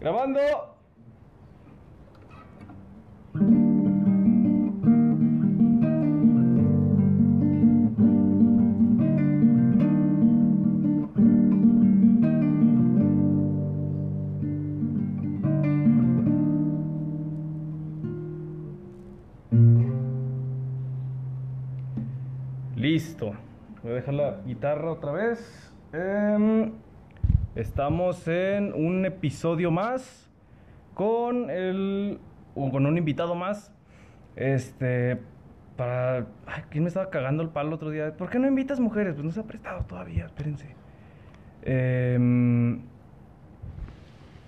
[0.00, 0.40] Grabando.
[22.76, 23.32] Listo.
[23.82, 25.72] Voy a dejar la guitarra otra vez.
[25.92, 26.72] Em,
[27.58, 30.30] estamos en un episodio más
[30.94, 32.20] con el
[32.54, 33.72] con un invitado más.
[34.36, 35.18] Este
[35.76, 38.16] para ay, ¿quién me estaba cagando el palo el otro día?
[38.16, 39.14] ¿Por qué no invitas mujeres?
[39.14, 40.68] Pues no se ha prestado todavía, espérense.
[41.62, 42.80] Em,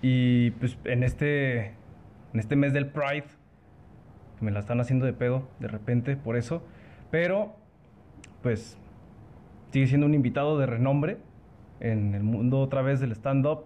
[0.01, 1.73] y pues en este
[2.33, 3.25] en este mes del Pride
[4.39, 6.63] me la están haciendo de pedo de repente por eso,
[7.11, 7.57] pero
[8.41, 8.77] pues
[9.71, 11.17] sigue siendo un invitado de renombre
[11.81, 13.65] en el mundo otra vez del stand-up.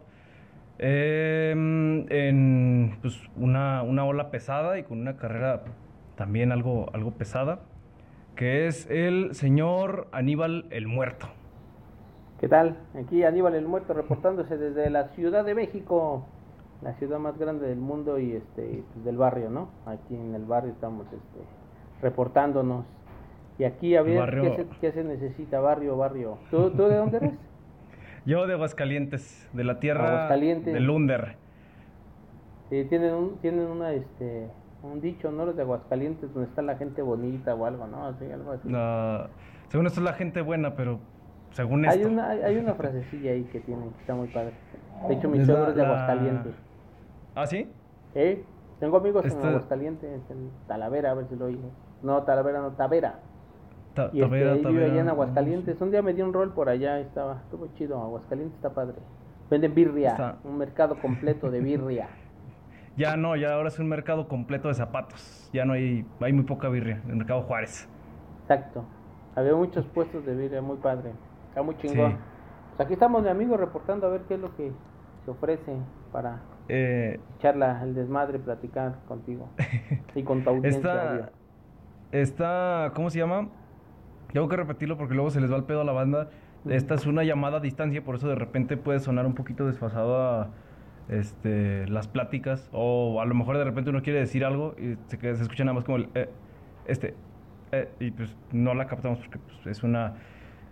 [0.78, 5.64] Eh, en pues, una, una, ola pesada y con una carrera
[6.16, 7.60] también algo, algo pesada,
[8.36, 11.28] que es el señor Aníbal el Muerto.
[12.40, 12.78] ¿Qué tal?
[13.02, 16.26] Aquí Aníbal el Muerto reportándose desde la Ciudad de México,
[16.82, 19.70] la ciudad más grande del mundo y este pues, del barrio, ¿no?
[19.86, 21.40] Aquí en el barrio estamos este,
[22.02, 22.86] reportándonos
[23.58, 26.38] y aquí a ver ¿qué, se, ¿qué, se, necesita, barrio, barrio.
[26.52, 27.34] ¿Tú, ¿Tú, de dónde eres?
[28.26, 31.36] Yo de Aguascalientes, de la tierra de Lunder.
[32.70, 34.48] Sí, tienen un, tienen una, este,
[34.82, 35.46] un dicho, ¿no?
[35.46, 38.08] Los de Aguascalientes, donde está la gente bonita o algo, ¿no?
[38.08, 38.68] Así, algo así.
[38.68, 39.28] No,
[39.68, 41.00] según esto es la gente buena, pero
[41.52, 42.12] según hay esto...
[42.12, 44.54] Una, hay una frasecilla ahí que tiene, que está muy padre.
[45.08, 46.56] De hecho, mi suegro es de Aguascalientes.
[47.36, 47.70] ¿Ah, sí?
[48.16, 48.44] ¿Eh?
[48.80, 51.70] Tengo amigos en Aguascalientes, en Talavera, a ver si lo oigo.
[52.02, 53.20] No, Talavera, no, Tavera.
[53.96, 55.82] Ta y tabera, este, tabera, allá en Aguascalientes.
[55.82, 58.00] Un día me dio un rol por allá, estaba, estuvo chido.
[58.02, 58.98] Aguascalientes está padre.
[59.50, 60.38] Venden birria, está...
[60.44, 62.10] un mercado completo de birria.
[62.98, 65.50] ya no, ya ahora es un mercado completo de zapatos.
[65.54, 67.90] Ya no hay, hay muy poca birria, en el mercado Juárez.
[68.42, 68.86] Exacto.
[69.36, 71.12] Había muchos puestos de birria, muy padre.
[71.50, 72.12] Está muy chingón.
[72.12, 72.18] Sí.
[72.76, 74.72] Pues aquí estamos de amigos reportando a ver qué es lo que
[75.24, 75.78] se ofrece
[76.12, 79.50] para eh, echarla el desmadre, platicar contigo
[80.16, 80.80] y con tu audiencia.
[80.80, 81.32] Esta,
[82.12, 83.50] esta, ¿cómo se llama?
[84.36, 86.30] Tengo que repetirlo porque luego se les va el pedo a la banda.
[86.68, 90.18] Esta es una llamada a distancia, por eso de repente puede sonar un poquito desfasado
[90.18, 90.50] a
[91.08, 92.70] este, las pláticas.
[92.74, 95.86] O a lo mejor de repente uno quiere decir algo y se, escucha nada más
[95.86, 96.28] como el eh,
[96.86, 97.14] este.
[97.72, 100.16] Eh, y pues no la captamos porque pues, es una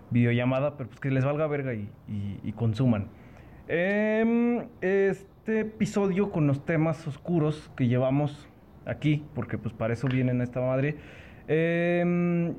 [0.09, 3.07] videollamada, pero pues que les valga verga y, consuman.
[3.69, 8.49] Eh, este episodio con los temas oscuros que llevamos
[8.85, 10.97] aquí, porque pues para eso vienen a esta madre.
[11.47, 12.53] Eh,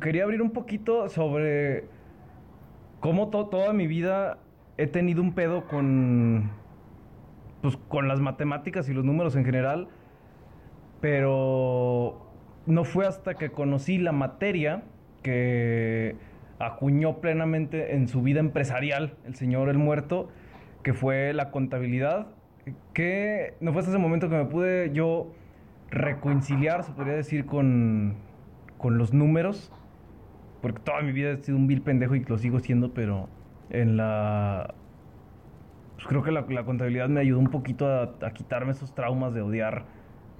[0.00, 1.86] quería abrir un poquito sobre
[3.00, 4.38] cómo to toda mi vida
[4.76, 6.50] he tenido un pedo con
[7.62, 9.88] pues con las matemáticas y los números en general,
[11.00, 12.24] pero
[12.66, 14.84] no fue hasta que conocí la materia
[15.22, 16.14] que
[16.60, 20.28] acuñó plenamente en su vida empresarial el señor el muerto,
[20.82, 22.28] que fue la contabilidad,
[22.92, 25.32] que no fue hasta ese momento que me pude yo
[25.90, 28.16] reconciliar, se podría decir, con,
[28.76, 29.72] con los números
[30.60, 33.28] porque toda mi vida he sido un vil pendejo y lo sigo siendo, pero
[33.70, 34.74] en la...
[35.96, 39.34] Pues creo que la, la, contabilidad me ayudó un poquito a, a, quitarme esos traumas
[39.34, 39.84] de odiar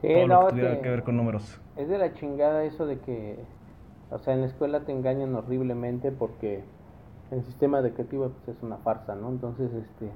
[0.01, 1.61] sí, todo no, lo que tuviera que, que ver con números.
[1.77, 3.39] Es de la chingada eso de que,
[4.11, 6.63] o sea, en la escuela te engañan horriblemente porque
[7.31, 9.29] el sistema educativo pues, es una farsa, ¿no?
[9.29, 10.11] Entonces, este,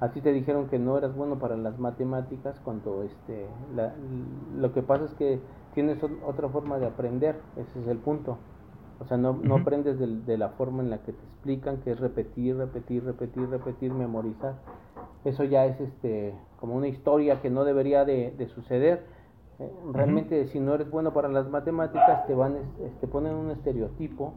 [0.00, 3.94] así te dijeron que no eras bueno para las matemáticas cuando, este, la,
[4.56, 5.40] lo que pasa es que
[5.74, 8.38] tienes otra forma de aprender, ese es el punto.
[9.00, 9.62] O sea, no, no uh -huh.
[9.62, 13.48] aprendes de, de, la forma en la que te explican, que es repetir, repetir, repetir,
[13.48, 14.54] repetir, memorizar.
[15.24, 19.04] Eso ya es este como una historia que no debería de, de suceder.
[19.58, 20.48] Eh, realmente, uh -huh.
[20.48, 22.56] si no eres bueno para las matemáticas, te van,
[23.00, 24.32] te ponen un estereotipo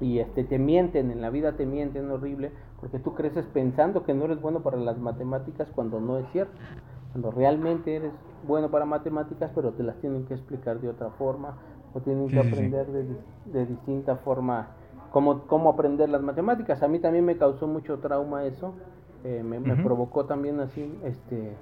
[0.00, 4.14] y este te mienten, en la vida te mienten horrible, porque tú creces pensando que
[4.14, 6.52] no eres bueno para las matemáticas cuando no es cierto.
[7.12, 8.12] Cuando realmente eres
[8.46, 11.58] bueno para matemáticas, pero te las tienen que explicar de otra forma,
[11.94, 12.48] o tienen que sí, sí.
[12.48, 13.04] aprender de,
[13.46, 14.68] de distinta forma
[15.10, 16.82] cómo, cómo aprender las matemáticas.
[16.82, 18.74] A mí también me causó mucho trauma eso,
[19.24, 21.54] eh, me, provocó también así, este,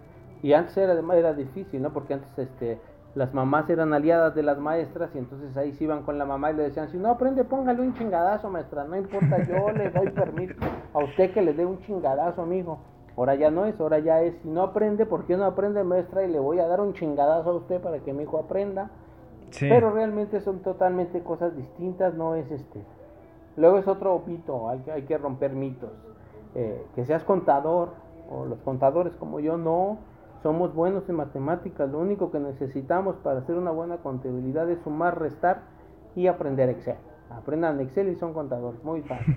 [0.43, 1.93] y antes era, era difícil, ¿no?
[1.93, 2.79] Porque antes, este,
[3.15, 6.53] las mamás eran aliadas de las maestras y entonces ahí se iban con la mamá
[6.53, 10.11] y le decían, si no aprende, póngale un chingadazo, maestra, no importa, yo le doy
[10.11, 10.55] permiso
[10.95, 12.79] a usted que le dé un chingadazo, amigo.
[13.17, 16.23] Ahora ya no es, ahora ya es, si no aprende, ¿por qué no aprende, maestra?
[16.23, 18.91] Y le voy a dar un chingadazo a usted para que mi hijo aprenda.
[19.51, 19.69] Sí.
[19.69, 22.83] Pero realmente son totalmente cosas distintas, no es este.
[23.57, 25.91] Luego es otro mito, hay que, hay que romper mitos.
[26.55, 27.91] Eh, que seas contador
[28.31, 29.99] o los contadores como yo no
[30.43, 31.91] somos buenos en matemáticas.
[31.91, 35.63] Lo único que necesitamos para hacer una buena contabilidad es sumar, restar
[36.15, 36.97] y aprender Excel.
[37.31, 39.37] Aprendan Excel y son contadores, muy fácil.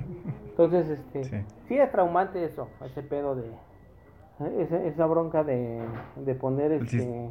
[0.50, 3.52] Entonces, este, sí, es traumante eso, ese pedo de,
[4.88, 5.82] esa, bronca de,
[6.16, 7.30] de poner este,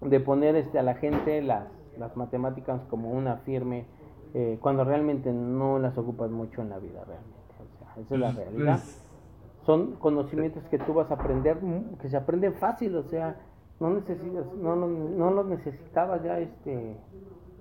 [0.00, 1.64] de poner este a la gente las,
[1.98, 3.86] las matemáticas como una firme
[4.34, 7.38] eh, cuando realmente no las ocupas mucho en la vida realmente.
[7.58, 8.74] O sea, esa es la pues, realidad.
[8.74, 9.10] Pues,
[9.64, 13.36] Son conocimientos que tú vas a aprender, mm, que se aprenden fácil, o sea,
[13.80, 16.96] no necesitas, no, no, no los necesitabas ya este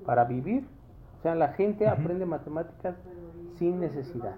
[0.06, 0.68] para vivir.
[1.19, 2.95] O sea, la gente aprende matemáticas
[3.57, 4.36] sin necesidad.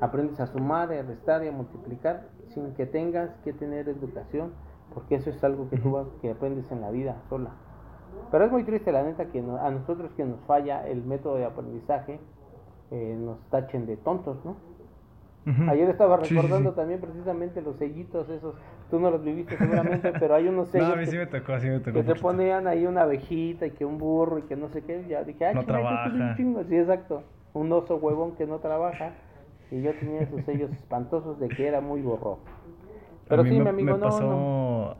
[0.00, 4.52] Aprendes a sumar, a restar y a multiplicar sin que tengas que tener educación,
[4.94, 7.50] porque eso es algo que tú vas, que aprendes en la vida sola.
[8.30, 11.44] Pero es muy triste, la neta, que a nosotros que nos falla el método de
[11.44, 12.18] aprendizaje,
[12.90, 14.56] eh, nos tachen de tontos, ¿no?
[15.68, 18.54] Ayer estaba recordando también precisamente los sellitos esos,
[18.90, 21.80] tú no los viviste seguramente, pero hay unos sellos no, sí me tocó, sí me
[21.80, 24.82] tocó que te ponían ahí una abejita y que un burro y que no sé
[24.82, 26.36] qué, ya dije, ah, no trabaja.
[26.36, 26.62] Chingo.
[26.64, 27.24] Sí, exacto,
[27.54, 29.14] un oso huevón que no trabaja
[29.72, 32.38] y yo tenía esos sellos espantosos de que era muy borro.
[33.32, 34.96] Pero sí, mi amigo, no, no,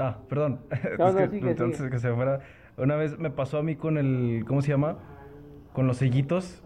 [0.00, 0.60] Ah, perdón.
[0.98, 2.40] No, no, entonces que se fuera.
[2.76, 4.98] Una vez me pasó a mí con el, ¿cómo se llama?
[5.72, 6.64] Con los sellitos.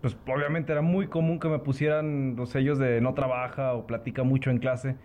[0.00, 4.22] Pues obviamente era muy común que me pusieran los sellos de no trabaja o platica
[4.22, 4.96] mucho en clase.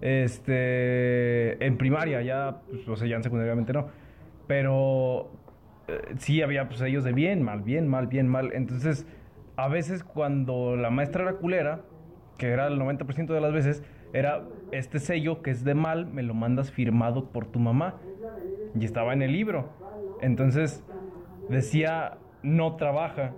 [0.00, 3.88] Este, en primaria ya, pues, o sea, ya en secundaria obviamente no.
[4.46, 5.32] Pero
[5.88, 8.52] eh, sí había pues, sellos de bien, mal, bien, mal, bien, mal.
[8.52, 9.06] Entonces,
[9.56, 11.80] a veces cuando la maestra era culera,
[12.36, 13.82] que era el 90% de las veces,
[14.12, 17.96] era este sello que es de mal, me lo mandas firmado por tu mamá.
[18.78, 19.70] Y estaba en el libro.
[20.20, 20.84] Entonces
[21.48, 23.32] decía, no trabaja.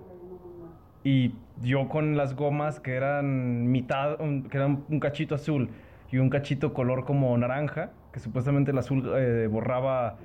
[1.04, 5.70] Y yo con las gomas que eran mitad, que eran un cachito azul
[6.10, 10.16] y un cachito color como naranja, que supuestamente el azul eh, borraba,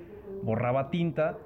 [0.44, 1.38] borraba tinta,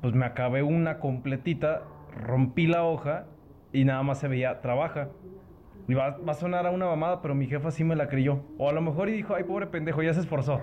[0.00, 1.82] pues me acabé una completita,
[2.22, 3.26] rompí la hoja
[3.72, 5.08] y nada más se veía trabaja.
[5.88, 8.40] Y va, a sonar a una mamada, pero mi jefa sí me la creyó.
[8.58, 10.60] O a lo mejor y dijo, ay, pobre pendejo, ya se esforzó.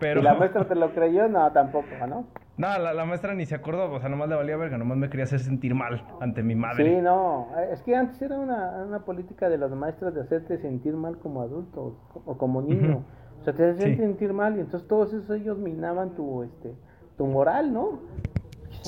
[0.00, 0.20] Pero...
[0.20, 1.28] ¿Y la maestra te lo creyó?
[1.28, 2.26] No, tampoco, ¿no?
[2.58, 5.24] No, la, maestra ni se acordó, o sea, nomás le valía verga, nomás me quería
[5.24, 6.86] hacer sentir mal ante mi madre.
[6.86, 10.94] Sí, no, es que antes era una, una política de las maestras de hacerte sentir
[10.94, 13.04] mal como adulto o como niño.
[13.40, 16.74] O sea, te hacían sentir mal y entonces todos esos ellos minaban tu, este,
[17.18, 18.00] tu moral, ¿no?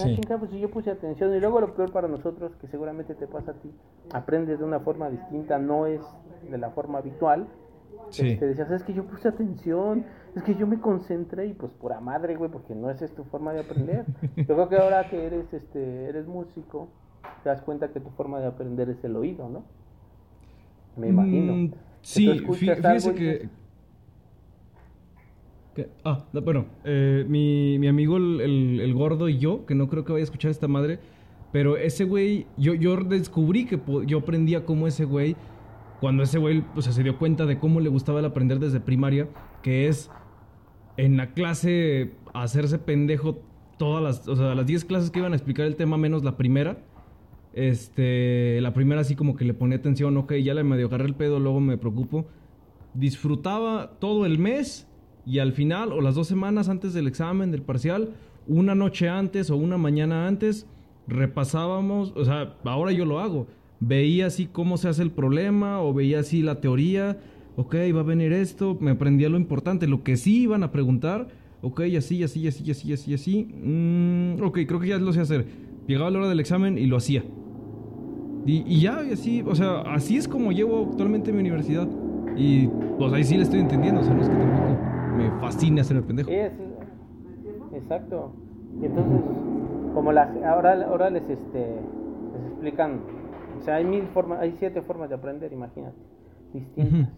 [0.03, 0.21] Sí.
[0.39, 1.35] pues yo puse atención.
[1.35, 3.71] Y luego lo peor para nosotros, que seguramente te pasa a ti,
[4.13, 6.01] aprendes de una forma distinta, no es
[6.51, 7.47] de la forma habitual.
[8.11, 8.31] Sí.
[8.31, 10.05] Este, decías, es que yo puse atención,
[10.35, 13.53] es que yo me concentré y pues pura madre, güey, porque no es tu forma
[13.53, 14.07] de aprender.
[14.37, 16.89] yo creo que ahora que eres, este, eres músico,
[17.43, 19.65] te das cuenta que tu forma de aprender es el oído, ¿no?
[20.97, 21.55] Me imagino.
[21.55, 21.73] Mm,
[22.03, 23.49] sí, fíjese que,
[26.05, 30.25] Ah, bueno, eh, mi, amigo el, gordo y yo, que no creo que vaya a
[30.25, 31.01] escuchar esta madre,
[31.53, 35.37] pero ese güey, yo, yo descubrí que yo aprendía como ese güey,
[36.01, 38.81] cuando ese güey o sea, se dio cuenta de cómo le gustaba el aprender desde
[38.81, 39.29] primaria,
[39.63, 40.11] que es
[40.97, 43.41] en la clase hacerse pendejo
[43.79, 46.37] todas las, o sea, las 10 clases que iban a explicar el tema menos la
[46.37, 46.79] primera.
[47.55, 51.15] Este, la primera así como que le ponía atención, ok, ya le medio agarré el
[51.15, 52.27] pedo, luego me preocupo.
[52.95, 54.88] Disfrutaba todo el mes
[55.29, 58.15] y al final o las dos semanas antes del examen, del parcial,
[58.47, 60.67] una noche antes o una mañana antes,
[61.07, 63.47] repasábamos, o sea, ahora yo lo hago,
[63.79, 67.19] veía así cómo se hace el problema o veía así la teoría,
[67.57, 71.29] ok, va a venir esto, me aprendía lo importante, lo que sí iban a preguntar,
[71.61, 75.47] ok, así, así, así, así, así, así, mm, ok, creo que ya lo sé hacer.
[75.87, 77.23] Llegaba la hora del examen y lo hacía.
[78.47, 81.87] Y, ya, así, o sea, así es como llevo actualmente mi universidad.
[82.37, 82.69] Y
[82.99, 84.88] pues ahí sí le estoy entendiendo, o sea, no es que tampoco
[85.19, 86.31] me fascina ser el pendejo.
[87.75, 88.33] exacto.
[88.81, 89.21] Y entonces,
[89.93, 91.77] como la, ahora, ahora les, este,
[92.33, 93.01] les explican,
[93.59, 95.99] o sea, hay mil formas, hay siete formas de aprender, imagínate,
[96.53, 97.09] distintas.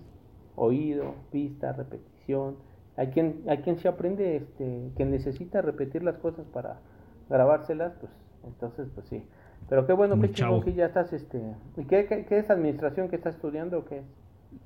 [0.56, 2.56] Oído, vista, repetición.
[2.96, 6.80] Hay quien, hay quien se aprende, este, que necesita repetir las cosas para
[7.28, 8.12] grabárselas, pues,
[8.44, 9.22] entonces, pues sí.
[9.68, 11.40] Pero qué bueno, qué chido que ya estás, este,
[11.76, 14.04] ¿y qué, qué, qué, es administración que estás estudiando o qué es?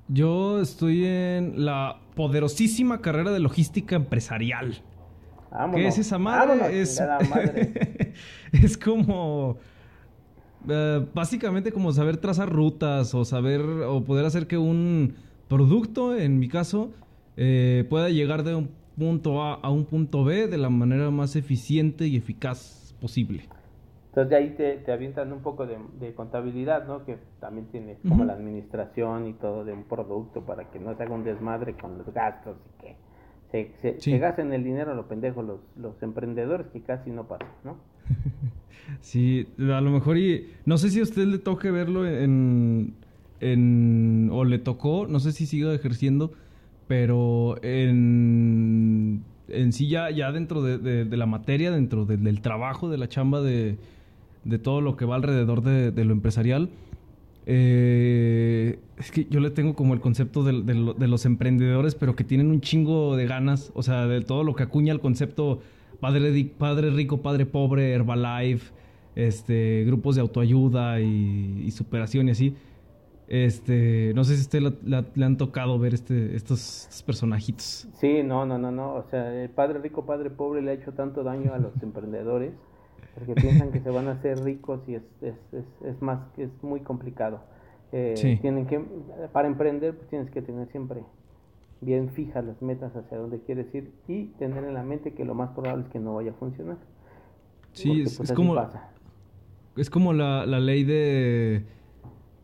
[0.07, 4.81] Yo estoy en la poderosísima carrera de logística empresarial.
[5.73, 6.81] ¿Qué es esa madre?
[6.81, 7.01] es,
[8.51, 9.57] es como...
[10.67, 15.13] Eh, básicamente como saber trazar rutas o saber o poder hacer que un
[15.47, 16.91] producto, en mi caso,
[17.37, 21.35] eh, pueda llegar de un punto A a un punto B de la manera más
[21.35, 23.47] eficiente y eficaz posible.
[24.15, 27.03] Entonces de ahí te, te avientan un poco de, de, contabilidad, ¿no?
[27.03, 31.03] Que también tiene como la administración y todo de un producto para que no se
[31.03, 35.07] haga un desmadre con los gastos y que se, se, gasten el dinero a los
[35.07, 37.75] pendejos los, los emprendedores que casi no pasan, ¿no?
[39.01, 42.93] sí, a lo mejor y no sé si a usted le toque verlo en,
[43.41, 46.31] en o le tocó, no sé si siga ejerciendo,
[46.87, 53.09] pero en, en sí ya, ya dentro de, la materia, dentro del trabajo, de la
[53.09, 53.77] chamba de,
[54.45, 56.69] de todo lo que va alrededor de, lo empresarial,
[57.47, 62.49] eh, es que yo le tengo como el concepto de, los emprendedores, pero que tienen
[62.49, 65.59] un chingo de ganas, o sea, de todo lo que acuña el concepto
[65.99, 68.71] padre, padre rico, padre pobre, Herbalife,
[69.15, 72.55] este, grupos de autoayuda y, superación y así.
[73.27, 74.61] Este, no sé si usted
[75.15, 77.87] le han tocado ver este, estos, personajitos.
[77.93, 78.93] Sí, no, no, no, no.
[78.93, 82.53] O sea, el padre rico, padre pobre le ha hecho tanto daño a los emprendedores
[83.13, 86.49] porque piensan que se van a hacer ricos y es, es, es, es más, es
[86.61, 87.41] muy complicado.
[87.91, 88.81] Eh, tienen que,
[89.31, 91.03] para emprender, pues tienes que tener siempre
[91.81, 95.35] bien fijas las metas hacia dónde quieres ir y tener en la mente que lo
[95.35, 96.77] más probable es que no vaya a funcionar.
[97.73, 98.55] Sí, es, pues, como
[99.77, 101.65] es como la, la ley de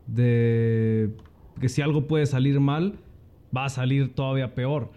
[0.07, 1.11] de
[1.59, 2.99] que si algo puede salir mal,
[3.55, 4.89] va a salir todavía peor.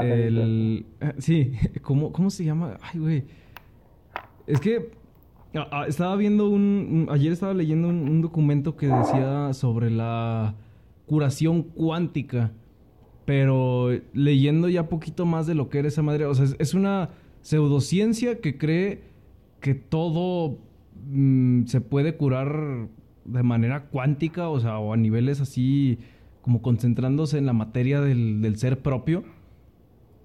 [0.00, 0.86] El,
[1.18, 2.78] sí, ¿cómo, ¿cómo se llama?
[2.80, 3.24] Ay, güey.
[4.46, 4.90] Es que
[5.86, 10.54] estaba viendo un, Ayer estaba leyendo un, documento que decía sobre la
[11.06, 12.52] curación cuántica.
[13.24, 16.26] Pero leyendo ya poquito más de lo que era esa madre.
[16.26, 19.02] O sea, es, una pseudociencia que cree
[19.60, 20.58] que todo
[21.06, 22.88] mm, se puede curar
[23.24, 25.98] de manera cuántica, o sea, o a niveles así
[26.40, 29.22] como concentrándose en la materia del, del ser propio.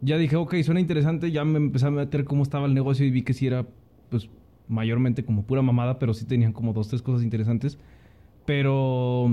[0.02, 3.12] Ya dije, ok, suena interesante, ya me empecé a meter cómo estaba el negocio y
[3.12, 3.68] vi que sí era
[4.10, 4.30] pues
[4.68, 7.78] mayormente como pura mamada, pero sí tenían como dos, tres cosas interesantes.
[8.46, 9.30] Pero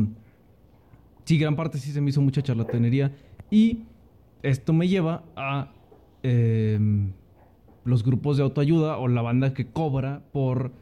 [1.24, 3.12] sí, gran parte sí se me hizo mucha charlatanería.
[3.50, 3.80] Y
[4.42, 5.72] esto me lleva a
[6.22, 7.12] em,
[7.84, 10.72] los grupos de autoayuda o la banda que cobra por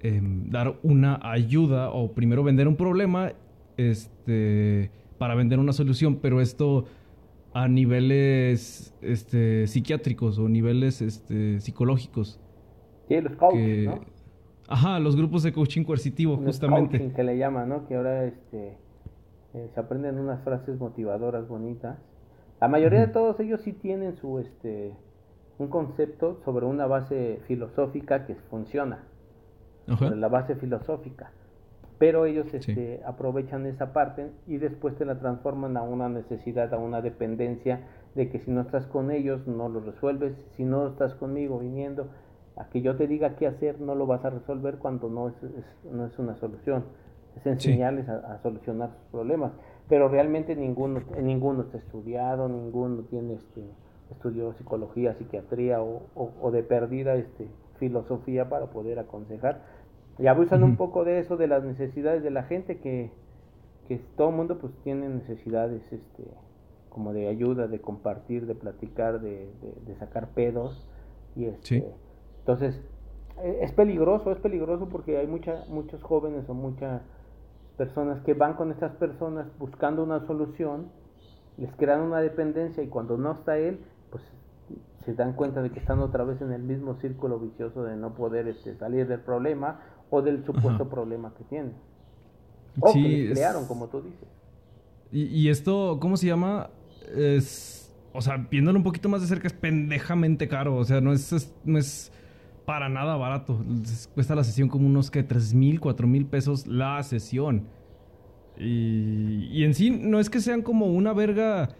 [0.00, 3.32] em, dar una ayuda o primero vender un problema
[3.76, 6.86] este, para vender una solución, pero esto
[7.54, 12.40] a niveles este, psiquiátricos o niveles este, psicológicos.
[13.08, 14.00] Sí, los coaches, ¿no?
[14.68, 16.98] Ajá, los grupos de coaching coercitivo, justamente.
[16.98, 17.86] Coaching que le llama, ¿no?
[17.86, 18.78] Que ahora este,
[19.54, 21.98] eh, se aprenden unas frases motivadoras bonitas.
[22.60, 24.94] La mayoría de todos ellos sí tienen su, este,
[25.58, 29.04] un concepto sobre una base filosófica que funciona.
[29.86, 31.30] Sobre la base filosófica.
[31.98, 36.78] Pero ellos este, aprovechan esa parte y después te la transforman a una necesidad, a
[36.78, 37.80] una dependencia
[38.14, 42.08] de que si no estás con ellos no lo resuelves, si no estás conmigo viniendo,
[42.56, 45.34] a que yo te diga qué hacer no lo vas a resolver cuando no es,
[45.90, 46.84] no es una solución.
[47.36, 49.52] Es enseñarles a, solucionar sus problemas.
[49.88, 53.62] Pero realmente ninguno, ninguno está estudiado, ninguno tiene este
[54.10, 59.62] estudió psicología, psiquiatría o, o, de perdida este filosofía para poder aconsejar.
[60.18, 63.10] Y abusan un poco de eso, de las necesidades de la gente, que,
[63.88, 66.24] que todo el mundo pues tiene necesidades este
[66.88, 69.50] como de ayuda, de compartir, de platicar, de,
[69.84, 70.86] de, sacar pedos.
[71.34, 71.84] Y este,
[72.44, 72.78] entonces,
[73.42, 77.00] e, es peligroso, es peligroso porque hay mucha, muchos jóvenes o muchas
[77.78, 80.88] personas que van con estas personas buscando una solución,
[81.56, 84.22] les crean una dependencia y cuando no está él, pues
[85.06, 88.14] se dan cuenta de que están otra vez en el mismo círculo vicioso de no
[88.14, 91.72] poder este, salir del problema o del supuesto problema que tienen.
[92.78, 94.28] O que les crearon, como tú dices.
[95.10, 96.70] Y, y, esto, ¿cómo se llama?
[97.16, 100.76] Es, o sea, viéndolo un poquito más de cerca, es pendejamente caro.
[100.76, 102.12] O sea, no es, no es
[102.64, 103.62] para nada barato.
[104.14, 107.66] cuesta la sesión como unos que 3 mil, 4 mil pesos la sesión.
[108.58, 111.74] Y, y, en sí no es que sean como una verga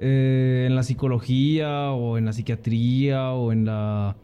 [0.00, 4.16] eh, en la psicología o en la psiquiatría o en la,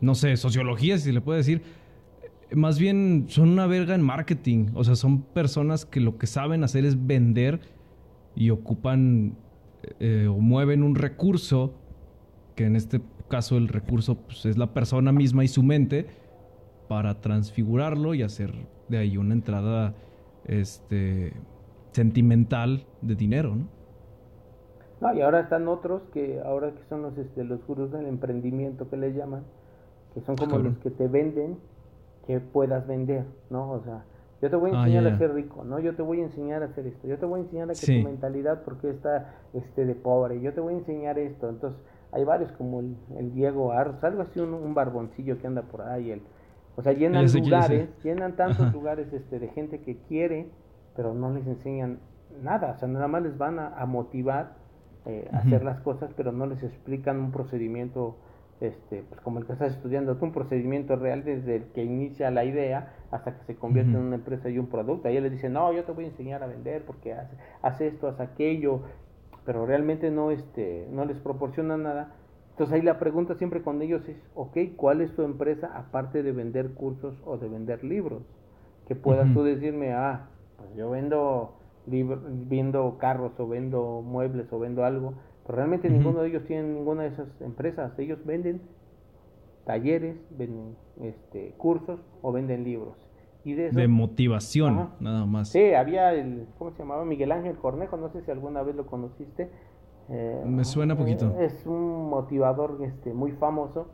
[0.00, 1.62] no sé, sociología, si se le puede decir.
[2.52, 4.68] Más bien son una verga en marketing.
[4.74, 7.60] O sea, son personas que lo que saben hacer es vender
[8.36, 9.36] y ocupan
[10.00, 11.74] eh, o mueven un recurso
[12.54, 16.06] que en este caso el recurso pues, es la persona misma y su mente
[16.88, 18.52] para transfigurarlo y hacer
[18.88, 19.94] de ahí una entrada
[20.44, 21.34] este
[21.92, 23.78] sentimental de dinero, ¿no?
[25.00, 28.90] No, y ahora están otros que ahora que son los este, los gurús del emprendimiento
[28.90, 29.44] que les llaman,
[30.12, 31.58] que son como los que te venden
[32.26, 33.70] que puedas vender, ¿no?
[33.70, 34.04] O sea,
[34.42, 35.78] yo te voy a ah, enseñar a ser rico, ¿no?
[35.78, 37.86] Yo te voy a enseñar a hacer esto, yo te voy a enseñar a que
[37.86, 41.80] tu mentalidad porque está este de pobre, yo te voy a enseñar esto, entonces
[42.12, 46.22] hay varios como el, Diego Arz, algo así, un, barboncillo que anda por ahí, el,
[46.76, 50.48] O sea, llenan lugares, llenan tantos lugares este, de gente que quiere,
[50.96, 51.98] pero no les enseñan
[52.42, 52.72] nada.
[52.72, 54.54] O sea, nada más les van a, motivar
[55.06, 58.16] eh, a hacer las cosas, pero no les explican un procedimiento
[58.60, 62.44] este, pues como el que estás estudiando, un procedimiento real desde el que inicia la
[62.44, 65.08] idea hasta que se convierte en una empresa y un producto.
[65.08, 68.08] Ahí le dicen, no, yo te voy a enseñar a vender porque hace, hace esto,
[68.08, 68.82] hace aquello,
[69.48, 72.12] pero realmente no, este, no les proporciona nada.
[72.50, 76.32] Entonces ahí la pregunta siempre con ellos es, ok, ¿cuál es tu empresa aparte de
[76.32, 78.24] vender cursos o de vender libros?
[78.86, 80.28] Que puedas tú decirme, ah,
[80.58, 81.54] pues yo vendo,
[81.86, 85.14] libro, vendo carros o vendo muebles o vendo algo,
[85.48, 87.98] realmente ninguno de ellos tiene ninguna de esas empresas.
[87.98, 88.60] Ellos venden
[89.64, 92.98] talleres, venden este, cursos o venden libros.
[93.48, 95.48] Y de, motivación, nada más.
[95.48, 97.06] Sí, había el, ¿cómo se llamaba?
[97.06, 99.48] Miguel Ángel Cornejo, no sé si alguna vez lo conociste.
[100.10, 101.34] Eh, Me suena poquito.
[101.40, 103.86] es un motivador este, muy famoso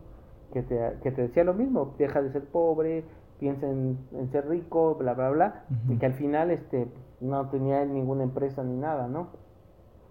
[0.52, 3.04] que te, que te decía lo mismo, deja de ser pobre,
[3.38, 3.96] piensa en,
[4.32, 6.88] ser rico, bla, bla, bla, y que al final este,
[7.20, 9.28] no tenía ninguna empresa ni nada, ¿no?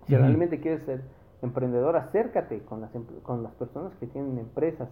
[0.08, 1.02] Si realmente quieres ser
[1.42, 2.92] emprendedor, acércate con las,
[3.24, 4.88] con las personas que tienen empresas.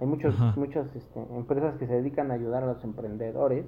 [0.00, 3.66] Hay muchos, muchas este, empresas que se dedican a ayudar a los emprendedores,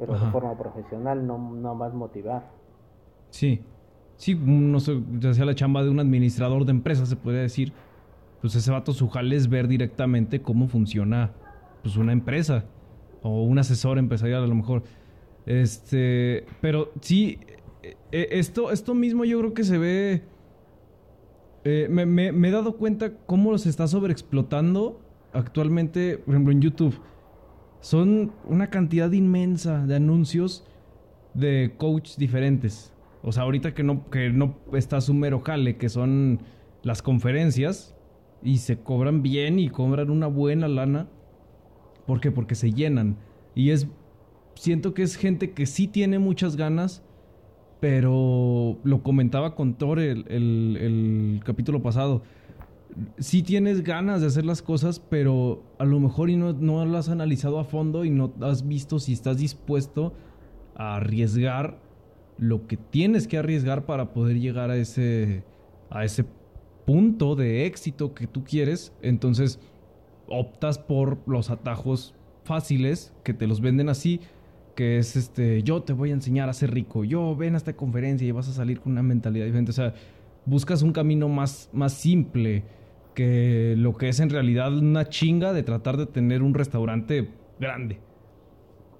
[0.00, 2.50] pero de forma profesional, no, no más motivar.
[3.30, 3.60] Sí,
[4.16, 5.00] sí, no sé,
[5.32, 7.72] sea la chamba de un administrador de empresas, se podría decir.
[8.40, 11.32] Pues ese vato su jale es ver directamente cómo funciona
[11.82, 12.64] pues una empresa
[13.22, 14.82] o un asesor empresarial a lo mejor.
[15.44, 17.38] Este, pero sí,
[17.82, 20.22] e, e, esto, esto mismo yo creo que se ve
[21.64, 24.98] eh, me, he dado cuenta cómo se está sobreexplotando
[25.32, 26.98] actualmente, por ejemplo, en YouTube.
[27.80, 30.64] Son una cantidad inmensa de anuncios
[31.34, 32.92] de coaches diferentes.
[33.22, 36.40] O sea, ahorita que no, que no está su mero jale, que son
[36.82, 37.94] las conferencias,
[38.42, 41.08] y se cobran bien y cobran una buena lana.
[42.06, 42.30] ¿Por qué?
[42.30, 43.16] Porque se llenan.
[43.54, 43.86] Y es.
[44.54, 47.02] Siento que es gente que sí tiene muchas ganas
[47.80, 52.22] pero lo comentaba con Thor el, el, capítulo pasado.
[53.18, 57.06] Sí tienes ganas de hacer las cosas, pero a lo mejor y no, no las
[57.06, 60.14] has analizado a fondo y no has visto si estás dispuesto
[60.74, 61.78] a arriesgar
[62.38, 65.44] lo que tienes que arriesgar para poder llegar a ese,
[65.90, 66.24] a ese
[66.86, 68.92] punto de éxito que tú quieres.
[69.02, 69.60] Entonces
[70.28, 74.20] optas por los atajos fáciles que te los venden así
[74.74, 77.74] que es este, yo te voy a enseñar a ser rico, yo ven a esta
[77.74, 79.72] conferencia y vas a salir con una mentalidad diferente.
[79.72, 79.92] O sea,
[80.46, 82.64] buscas un camino más, más simple
[83.20, 87.28] que lo que es en realidad una chinga de tratar de tener un restaurante
[87.58, 88.00] grande.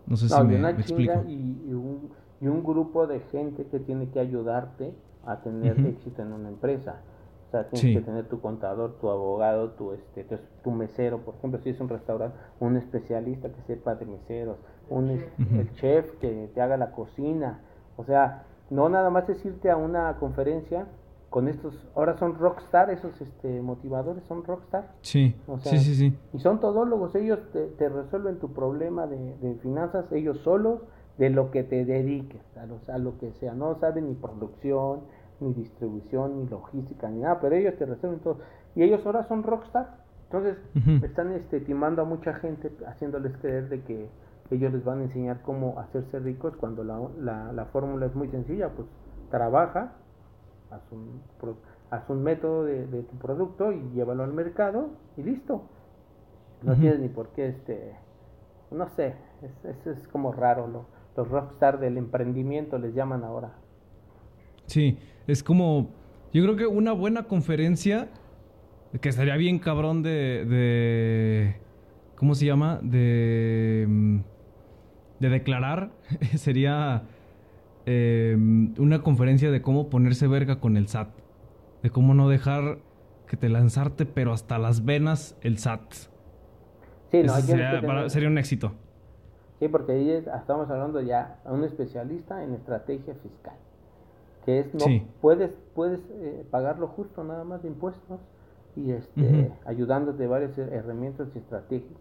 [0.06, 1.24] No sé si me, una explico.
[1.26, 4.92] Y, un, y un grupo de gente que tiene que ayudarte
[5.24, 7.00] a tener éxito en una empresa.
[7.48, 10.26] O sea, tienes que tener tu contador, tu abogado, tu, este,
[10.62, 14.58] tu, mesero, por ejemplo, si es un restaurante, un especialista que sepa de meseros,
[14.90, 17.60] un el chef que te haga la cocina.
[17.96, 20.86] O sea, no nada más es irte a una conferencia
[21.30, 24.90] con estos, ahora son rockstar, esos este, motivadores son rockstar.
[25.00, 26.18] Sí, sí, sí, sí.
[26.32, 30.80] Y son todólogos, ellos te, resuelven tu problema de, de, finanzas, ellos solos,
[31.18, 35.00] de lo que te dediques, a, los, a lo que sea, no saben ni producción,
[35.38, 38.38] ni distribución, ni logística, ni nada, pero ellos te resuelven todo.
[38.74, 40.00] Y ellos ahora son rockstar.
[40.24, 40.58] Entonces,
[41.02, 44.08] están este, timando a mucha gente, haciéndoles creer de que
[44.50, 48.28] ellos les van a enseñar cómo hacerse ricos cuando la, la, la fórmula es muy
[48.28, 48.86] sencilla, pues
[49.30, 49.92] trabaja,
[50.70, 51.22] haz un,
[51.90, 55.62] haz un método de, tu producto y llévalo al mercado y listo.
[56.62, 57.94] No tienes ni por qué, este,
[58.70, 59.14] no sé,
[59.64, 63.52] eso es, como raro, lo, los rockstar del emprendimiento les llaman ahora.
[64.66, 65.88] Sí, es como,
[66.32, 68.08] yo creo que una buena conferencia,
[69.00, 71.56] que estaría bien cabrón de, de
[72.14, 72.78] ¿cómo se llama?
[72.82, 74.20] De,
[75.18, 75.90] de declarar,
[76.36, 77.04] sería
[77.86, 81.08] em, una conferencia de cómo ponerse verga con el SAT.
[81.82, 82.78] De cómo no dejar
[83.26, 85.92] que te lanzarte, pero hasta las venas, el SAT.
[87.10, 88.72] Sí, no, sería, sería un éxito.
[89.58, 93.56] Sí, porque ahí estamos hablando ya a un especialista en estrategia fiscal
[94.44, 94.84] que es no
[95.20, 98.20] puedes puedes eh, pagarlo justo nada más de impuestos
[98.76, 101.98] y este ayudándote de varias herramientas y estrategias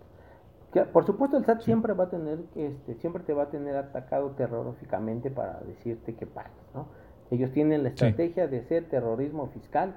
[0.71, 3.75] que, por supuesto el SAT siempre va a tener este siempre te va a tener
[3.75, 6.87] atacado terroríficamente para decirte que pagues no
[7.31, 9.95] ellos tienen la estrategia de hacer terrorismo fiscal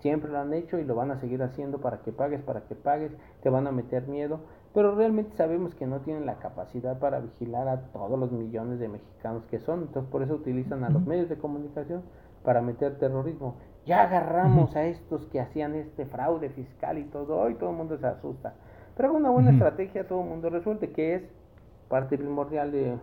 [0.00, 2.74] siempre lo han hecho y lo van a seguir haciendo para que pagues para que
[2.74, 4.40] pagues te van a meter miedo
[4.74, 8.88] pero realmente sabemos que no tienen la capacidad para vigilar a todos los millones de
[8.88, 12.02] mexicanos que son, entonces por eso utilizan a los medios de comunicación
[12.42, 13.56] para meter terrorismo.
[13.84, 17.98] Ya agarramos a estos que hacían este fraude fiscal y todo, hoy todo el mundo
[17.98, 18.54] se asusta.
[18.96, 21.22] Pero con una buena estrategia todo el mundo resuelve, que es
[21.88, 22.96] parte primordial de,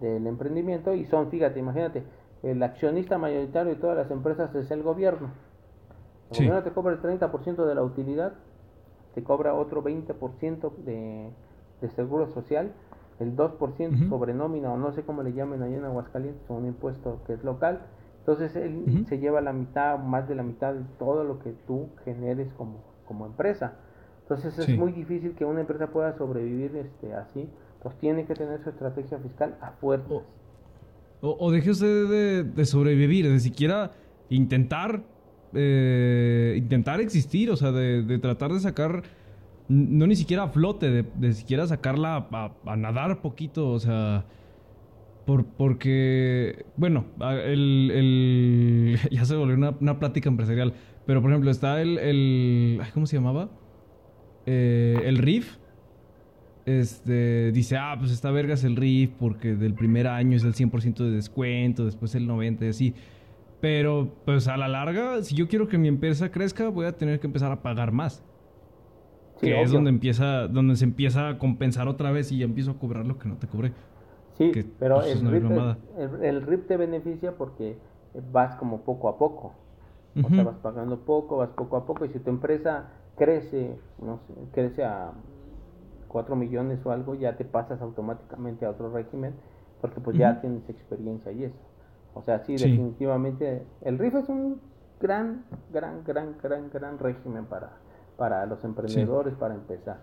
[0.00, 2.04] del emprendimiento y son, fíjate, imagínate,
[2.42, 5.30] el accionista mayoritario de todas las empresas es el gobierno.
[6.30, 8.34] El gobierno te cobra el 30% de la utilidad,
[9.14, 11.30] te cobra otro 20% de,
[11.80, 12.72] de seguro social,
[13.18, 17.20] el 2% sobre nómina o no sé cómo le llamen allá en Aguascalientes, un impuesto
[17.26, 17.80] que es local.
[18.18, 21.88] Entonces él se lleva la mitad, más de la mitad de todo lo que tú
[22.04, 23.74] generes como, como empresa.
[24.28, 27.48] Entonces es muy difícil que una empresa pueda sobrevivir este, así.
[27.80, 30.14] Pues tiene que tener su estrategia fiscal a fuerza.
[31.20, 33.92] O, o, deje usted de, sobrevivir, de siquiera
[34.28, 35.02] intentar
[35.54, 39.04] eh, intentar existir, o sea, de, tratar de sacar,
[39.68, 42.26] no ni siquiera a flote, de, de siquiera sacarla
[42.66, 44.26] a, nadar poquito, o sea,
[45.24, 50.74] por, porque, bueno, el, el, ya se volvió una, una, plática empresarial,
[51.06, 53.48] pero por ejemplo está el, el ¿cómo se llamaba?
[54.46, 55.58] Eh, el RIF,
[56.64, 60.54] este, dice, ah, pues esta verga es el RIF porque del primer año es el
[60.54, 62.94] 100% de descuento, después el 90% y así.
[63.60, 67.20] Pero, pues a la larga, si yo quiero que mi empresa crezca, voy a tener
[67.20, 68.22] que empezar a pagar más.
[69.40, 72.78] que es donde empieza, donde se empieza a compensar otra vez y ya empiezo a
[72.78, 73.72] cobrar lo que no te cobré.
[74.38, 75.44] Sí, pero pues, el, RIP
[76.22, 77.78] el, RIP te beneficia porque
[78.30, 79.54] vas como poco a poco.
[80.22, 82.04] O sea, vas pagando poco, vas poco a poco.
[82.06, 85.12] Y si tu empresa crece, no sé, crece a
[86.08, 89.34] 4 millones o algo, ya te pasas automáticamente a otro régimen,
[89.80, 91.58] porque pues ya tienes experiencia y eso.
[92.14, 94.60] O sea, sí, definitivamente el RIF es un
[95.00, 97.72] gran, gran, gran, gran, gran régimen para,
[98.16, 99.98] para los emprendedores para empezar.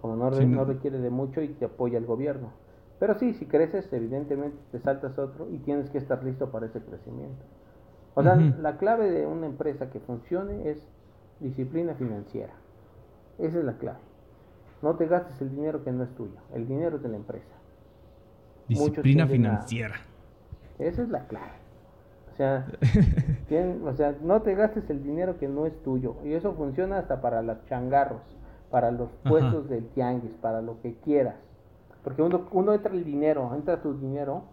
[0.00, 2.50] Como no, no requiere de mucho y te apoya el gobierno.
[2.98, 6.80] Pero sí, si creces, evidentemente te saltas otro y tienes que estar listo para ese
[6.80, 7.44] crecimiento.
[8.14, 10.88] O sea, la clave de una empresa que funcione es
[11.40, 12.52] disciplina financiera.
[13.38, 13.98] Esa es la clave.
[14.82, 16.36] No te gastes el dinero que no es tuyo.
[16.54, 17.54] El dinero es de la empresa.
[18.68, 19.96] Disciplina financiera.
[20.78, 21.52] Esa es la clave.
[22.32, 22.66] O sea,
[23.84, 26.16] o sea, no te gastes el dinero que no es tuyo.
[26.24, 28.22] Y eso funciona hasta para los changarros,
[28.70, 31.36] para los puestos del tianguis, para lo que quieras.
[32.04, 34.44] Porque uno, uno entra el dinero, entra tu dinero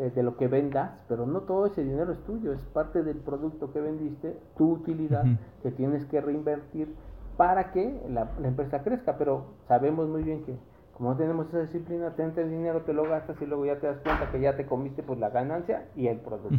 [0.00, 3.18] eh, de lo que vendas, pero no todo ese dinero es tuyo, es parte del
[3.18, 5.26] producto que vendiste, tu utilidad
[5.62, 6.88] que tienes que reinvertir
[7.36, 10.56] para que la, empresa crezca, pero sabemos muy bien que
[10.94, 13.78] como no tenemos esa disciplina, te entra el dinero, te lo gastas y luego ya
[13.78, 16.56] te das cuenta que ya te comiste pues la ganancia y el producto.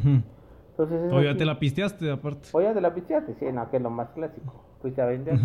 [0.71, 2.49] Entonces, o ya te la pisteaste aparte.
[2.51, 4.53] O ya te la pisteaste, sí, no, que es lo más clásico.
[4.83, 5.39] Fuiste a vender.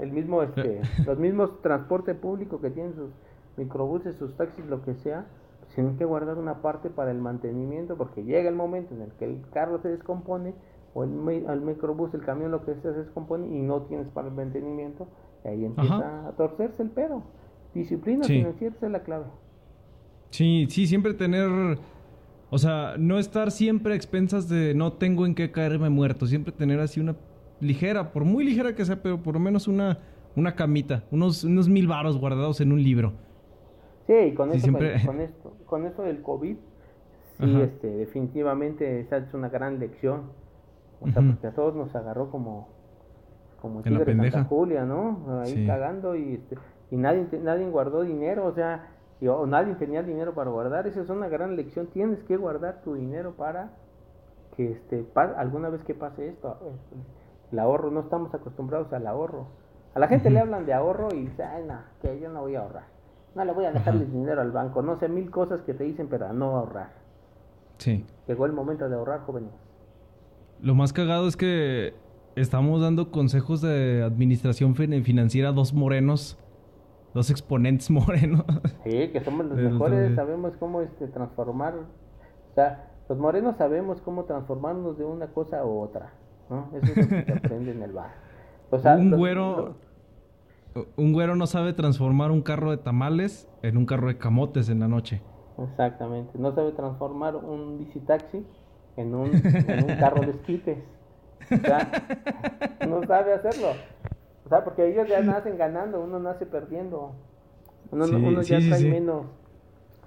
[0.00, 3.10] El mismo, este, los mismos transporte público que tienen sus
[3.56, 5.26] microbuses, sus taxis, lo que sea,
[5.74, 9.26] tienen que guardar una parte para el mantenimiento porque llega el momento en el que
[9.26, 10.54] el carro se descompone
[10.96, 14.34] o el, microbús, el camión, lo que sea, se descompone y no tienes para el
[14.34, 15.06] mantenimiento,
[15.44, 17.22] y ahí empieza a torcerse el pedo.
[17.74, 19.26] Disciplina financiera es la clave.
[20.30, 21.78] Sí, sí, siempre tener,
[22.48, 26.50] o sea, no estar siempre a expensas de no tengo en qué caerme muerto, siempre
[26.50, 27.14] tener así una
[27.60, 29.98] ligera, por muy ligera que sea, pero por lo menos una,
[30.34, 33.12] una camita, unos, unos mil varos guardados en un libro.
[34.06, 34.72] Sí, con, esto,
[35.04, 36.56] con, esto, con esto del COVID,
[37.38, 40.30] sí, este, definitivamente esa es una gran lección
[41.00, 42.68] o sea, porque a todos nos agarró como,
[43.60, 45.40] como tigre de Santa Julia, ¿no?
[45.40, 46.56] Ahí cagando y, este,
[46.90, 48.88] y nadie, nadie guardó dinero, o sea,
[49.28, 50.86] o nadie tenía dinero para guardar.
[50.86, 51.88] Esa es una gran lección.
[51.88, 53.70] Tienes que guardar tu dinero para
[54.56, 56.56] que este, alguna vez que pase esto,
[57.52, 59.46] el ahorro, no estamos acostumbrados al ahorro.
[59.94, 62.54] A la gente le hablan de ahorro y dice, ay, no, que yo no voy
[62.54, 62.95] a ahorrar.
[63.36, 64.80] No le voy a dejar el dinero al banco.
[64.80, 66.88] No sé, mil cosas que te dicen, pero a no ahorrar.
[67.76, 68.06] Sí.
[68.26, 69.50] Llegó el momento de ahorrar, jóvenes.
[70.62, 71.92] Lo más cagado es que
[72.34, 76.38] estamos dando consejos de administración financiera a dos morenos,
[77.12, 78.46] dos exponentes morenos.
[78.84, 84.24] Sí, que somos los mejores, sabemos cómo este, transformar, o sea, los morenos sabemos cómo
[84.24, 86.14] transformarnos de una cosa u otra,
[86.48, 86.70] ¿no?
[86.72, 88.14] Eso es lo que se aprende en el bar.
[88.72, 89.76] un güero...
[90.96, 94.80] Un güero no sabe transformar un carro de tamales en un carro de camotes en
[94.80, 95.22] la noche.
[95.58, 96.38] Exactamente.
[96.38, 98.44] No sabe transformar un bicitaxi
[98.96, 100.78] en un, en un carro de esquites.
[101.50, 101.90] O sea,
[102.88, 103.68] no sabe hacerlo.
[104.44, 107.12] O sea, porque ellos ya nacen ganando, uno nace perdiendo.
[107.90, 109.26] Uno, uno ya trae menos.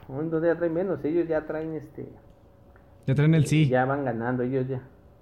[0.07, 2.09] Uno ya trae menos, ellos ya traen este.
[3.05, 3.67] Ya traen el sí.
[3.67, 4.81] Ya van ganando, ellos ya.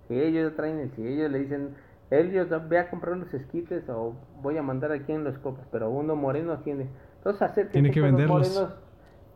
[0.09, 1.05] Ellos ya traen el sí.
[1.05, 1.75] Ellos le dicen,
[2.09, 5.89] ellos ve a comprar los esquites o voy a mandar aquí en los copos, pero
[5.89, 6.87] uno moreno tiene.
[7.17, 8.49] Entonces hacer que, que venderlos.
[8.49, 8.73] morenos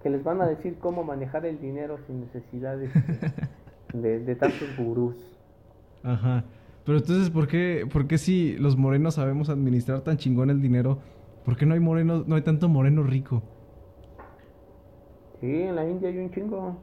[0.01, 2.77] que les van a decir cómo manejar el dinero sin necesidad
[3.93, 5.15] de, de, tantos gurús.
[6.03, 6.43] Ajá.
[6.85, 10.97] Pero entonces, ¿por qué, ¿por qué si los morenos sabemos administrar tan chingón el dinero,
[11.43, 13.41] ¿Por qué no hay moreno, no hay tanto moreno rico?
[15.39, 16.79] Sí, en la India hay un chingo.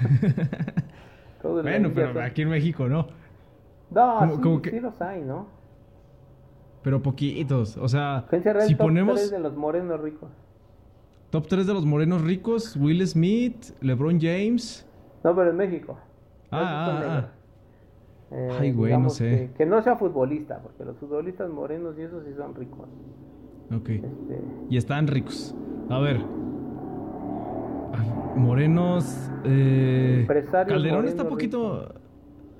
[1.42, 3.08] bueno, pero aquí en México no.
[3.90, 5.46] No, sí, sí los hay, ¿no?
[6.82, 8.26] Pero poquitos, o sea,
[8.66, 9.16] si top ponemos...
[9.16, 10.30] 3 de los morenos ricos.
[11.30, 14.86] Top 3 de los morenos ricos, Will Smith, LeBron James.
[15.24, 15.98] No, pero en México.
[16.50, 17.28] Ah, ah, ah.
[18.30, 19.50] Eh, Ay, güey, no sé.
[19.56, 22.88] Que, no sea futbolista, porque los futbolistas morenos y esos sí son ricos.
[23.74, 23.88] Ok.
[23.88, 24.40] Este...
[24.70, 25.54] Y están ricos.
[25.90, 26.20] A ver.
[28.36, 29.30] morenos.
[29.44, 30.26] Eh...
[30.50, 31.94] Calderón está poquito.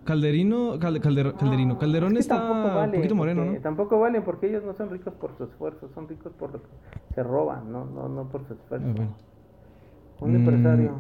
[0.06, 3.60] Calderino, Calderino, Calderón está un poquito moreno, ¿no?
[3.60, 6.68] Tampoco valen porque ellos no son ricos por su esfuerzo, son ricos por lo que
[7.14, 8.86] se roban, no, no, no por su esfuerzo.
[8.98, 10.36] Ah, un mm.
[10.36, 10.92] empresario.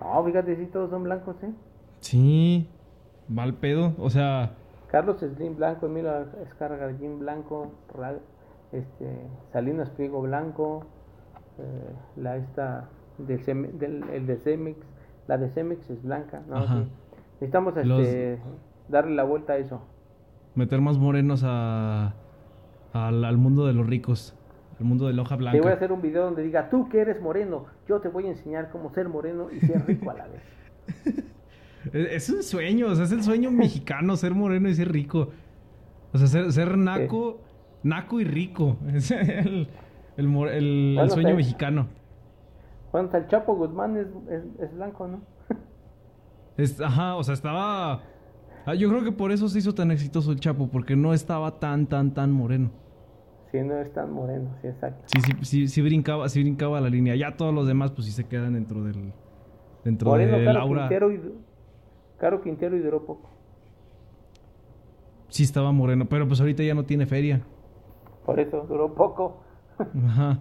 [0.00, 1.52] No, fíjate, si todos son blancos, ¿eh?
[1.98, 2.68] Sí,
[3.28, 4.52] mal pedo, o sea...
[4.88, 7.72] Carlos Slim blanco, Emilio Escarga Jim blanco,
[8.72, 10.84] este, Salinas Priego blanco,
[11.58, 14.78] eh, la esta del, del, el de Cemex,
[15.26, 16.86] la de Cemex es blanca, ¿no?
[17.40, 18.38] Necesitamos este,
[18.88, 19.80] darle la vuelta a eso.
[20.54, 22.14] Meter más morenos a,
[22.92, 24.36] al, mundo de los ricos,
[24.78, 25.56] al mundo de la hoja blanca.
[25.56, 28.26] Te voy a hacer un video donde diga, tú que eres moreno, yo te voy
[28.26, 30.42] a enseñar cómo ser moreno y ser rico a la vez.
[31.94, 35.30] es un sueño, o sea, es el sueño mexicano, ser moreno y ser rico.
[36.12, 37.40] O sea, ser, ser naco,
[37.82, 38.76] naco y rico.
[38.92, 39.68] Es el,
[40.18, 41.86] el, sueño mexicano.
[42.92, 44.08] Bueno, el Chapo Guzmán es,
[44.60, 45.20] es blanco, ¿no?
[46.82, 48.02] Ajá, o sea, estaba...
[48.66, 51.58] Ah, yo creo que por eso se hizo tan exitoso el Chapo, porque no estaba
[51.58, 52.70] tan, tan, tan moreno.
[53.50, 55.02] Sí, no es tan moreno, sí, exacto.
[55.06, 57.16] Sí, sí, sí, sí brincaba, sí brincaba la línea.
[57.16, 59.12] Ya todos los demás, pues sí se quedan dentro del...
[59.84, 61.20] Dentro moreno, de Caro Quintero y,
[62.18, 63.30] Caro Quintero y duró poco.
[65.28, 67.40] Sí estaba moreno, pero pues ahorita ya no tiene feria.
[68.26, 69.42] Por eso, duró poco.
[69.78, 70.40] Ajá.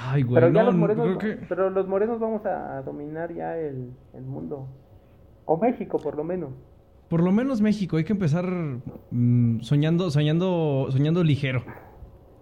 [0.00, 4.68] Ay, güey, pero, los morenos, pero los morenos vamos a dominar ya el, el mundo.
[5.44, 6.50] O México, por lo menos.
[7.08, 11.64] Por lo menos México, hay que empezar mm, soñando, soñando, soñando ligero.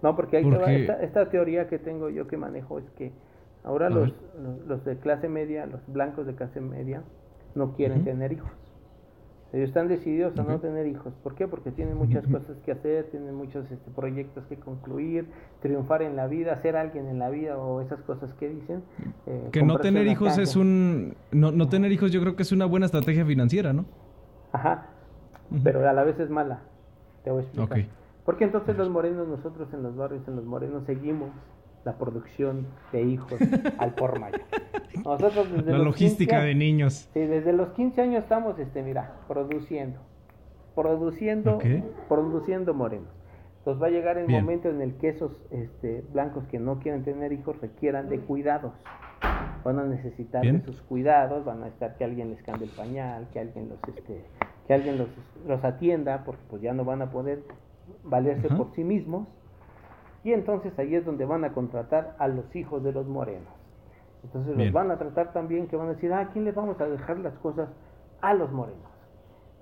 [0.03, 3.13] No, porque, hay esta, teoría que tengo yo que manejo es que
[3.65, 4.13] ahora los,
[4.67, 7.03] los, de clase media, los blancos de clase media,
[7.55, 8.51] no quieren tener hijos.
[9.53, 11.15] Ellos están decididos a no tener hijos.
[11.23, 11.47] ¿Por qué?
[11.47, 15.29] Porque tienen muchas cosas que hacer, tienen muchos este, proyectos que concluir,
[15.63, 18.83] triunfar en la vida, ser alguien en la vida o esas cosas que dicen.
[19.27, 21.15] Eh, que no tener hijos es un...
[21.31, 23.85] No, no tener hijos yo creo que es una buena estrategia financiera, ¿no?
[24.53, 24.89] Ajá.
[25.63, 26.61] Pero a la vez es mala.
[27.23, 27.87] Te voy a explicar.
[28.25, 31.31] Porque entonces los morenos, nosotros en los barrios, en los morenos, seguimos
[31.87, 33.41] la producción de hijos
[33.79, 34.43] al por mayor.
[35.05, 37.09] Nosotros desde la logística de niños.
[37.15, 40.01] Sí, desde los 15 años estamos, este, mira, produciendo,
[40.75, 41.59] produciendo,
[42.09, 43.09] produciendo morenos.
[43.59, 47.05] Entonces va a llegar el momento en el que esos este, blancos que no quieren
[47.05, 48.75] tener hijos requieran de cuidados.
[49.65, 53.29] Van a necesitar de sus cuidados, van a estar que alguien les cambie el pañal,
[53.33, 54.25] que alguien los, este,
[54.67, 55.09] que alguien los,
[55.47, 57.43] los atienda, porque pues ya no van a poder
[58.03, 59.29] valerse por sí mismos
[60.27, 63.47] y entonces ahí es donde van a contratar a los hijos de los morenos.
[64.25, 66.81] Entonces los van a tratar también que van a decir, ah, ¿a quién les vamos
[66.81, 67.69] a dejar las cosas?
[68.21, 68.91] A los morenos.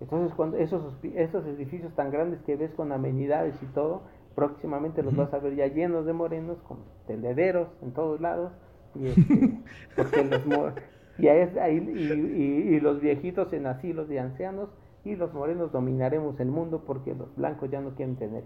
[0.01, 5.15] Entonces cuando esos, esos edificios tan grandes que ves con amenidades y todo, próximamente los
[5.15, 8.51] vas a ver ya llenos de morenos, con tendederos en todos lados.
[8.95, 9.61] Y, este,
[9.97, 10.73] porque los
[11.19, 14.71] y, ahí, y, y los viejitos en asilos de ancianos
[15.05, 18.45] y los morenos dominaremos el mundo porque los blancos ya no quieren tener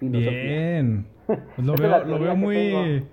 [0.00, 1.06] Bien.
[1.26, 3.04] Pues lo, veo, lo veo muy...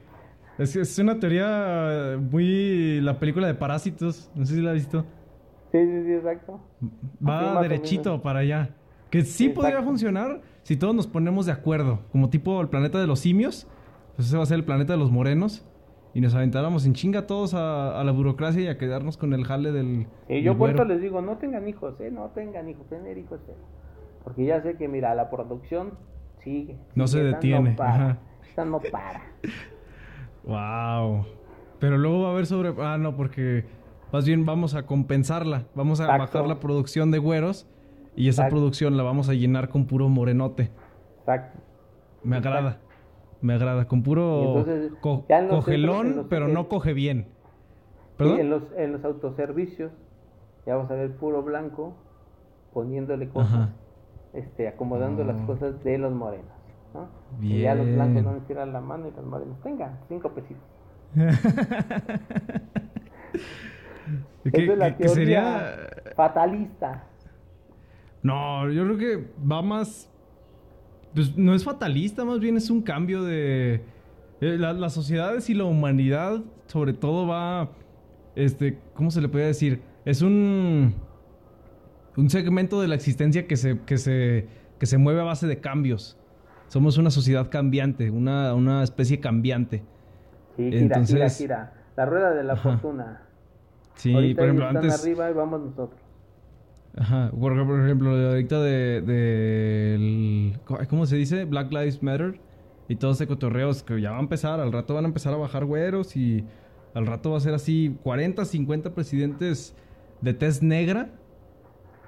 [0.57, 2.99] Es, es una teoría muy...
[3.01, 4.31] La película de Parásitos.
[4.35, 5.05] No sé si la has visto.
[5.71, 6.59] Sí, sí, sí, exacto.
[7.25, 8.69] Va derechito para allá.
[9.09, 11.99] Que sí, podría funcionar si todos nos ponemos de acuerdo.
[12.11, 13.67] Como tipo el planeta de los simios.
[14.15, 15.65] Pues ese va a ser el planeta de los morenos.
[16.13, 19.71] Y nos aventáramos en chinga todos a, la burocracia y a quedarnos con el jale
[19.71, 20.07] del.
[20.27, 22.09] Y yo puesto les digo, no tengan hijos, ¿eh?
[22.09, 23.39] No tengan hijos, tener hijos,
[24.23, 25.91] Porque ya sé que, mira, la producción
[26.95, 27.71] no se detiene.
[27.71, 28.17] No para.
[28.65, 29.21] no para.
[30.43, 31.25] wow.
[31.79, 32.73] Pero luego va a haber sobre...
[32.79, 33.65] Ah, no, porque
[34.11, 35.65] más bien vamos a compensarla.
[35.75, 37.67] Vamos a bajar la producción de güeros
[38.15, 40.71] y esa producción la vamos a llenar con puro morenote.
[41.19, 41.59] Exacto.
[42.23, 42.79] Me agrada.
[43.41, 43.87] Me agrada.
[43.87, 44.65] Con puro
[45.01, 47.27] cogelón, pero no coge bien.
[48.17, 48.39] ¿Perdón?
[48.39, 49.91] en, los, en los autoservicios
[50.65, 51.95] ya vamos a ver puro blanco
[52.73, 53.69] poniéndole cosas
[54.33, 55.45] este, acomodando las ah.
[55.45, 56.45] cosas de los morenos.
[56.93, 57.07] ¿no?
[57.41, 60.63] Y ya los blancos van a tirar la mano y los morenos, tenga, cinco pesitos.
[64.51, 65.75] ¿Qué, es la teoría sería...
[66.15, 67.03] fatalista.
[68.23, 70.11] No, yo creo que va más
[71.13, 73.81] pues no es fatalista, más bien es un cambio de...
[74.39, 77.71] eh, la- las sociedades y la humanidad sobre todo va,
[78.35, 79.81] este, ¿cómo se le puede decir?
[80.05, 80.93] Es un,
[82.17, 84.47] un segmento de la existencia que se, que se,
[84.79, 86.17] que se mueve a base de cambios.
[86.67, 89.83] Somos una sociedad cambiante, una, una especie cambiante.
[90.57, 91.73] Sí, gira, Entonces- gira, gira.
[91.95, 92.71] La rueda de la Ajá.
[92.77, 93.21] fortuna.
[93.95, 95.01] Sí, Ahorita por ejemplo, están antes...
[95.03, 95.99] arriba y vamos nosotros.
[96.95, 101.45] Ajá, por, por ejemplo, ahorita de, del- ¿cómo se dice?
[101.45, 102.39] Black Lives Matter
[102.87, 105.37] y todo ese cotorreo que ya va a empezar, al rato van a empezar a
[105.37, 106.43] bajar güeros y
[106.93, 109.75] al rato va a ser así 40, 50 presidentes
[110.21, 111.09] de tez negra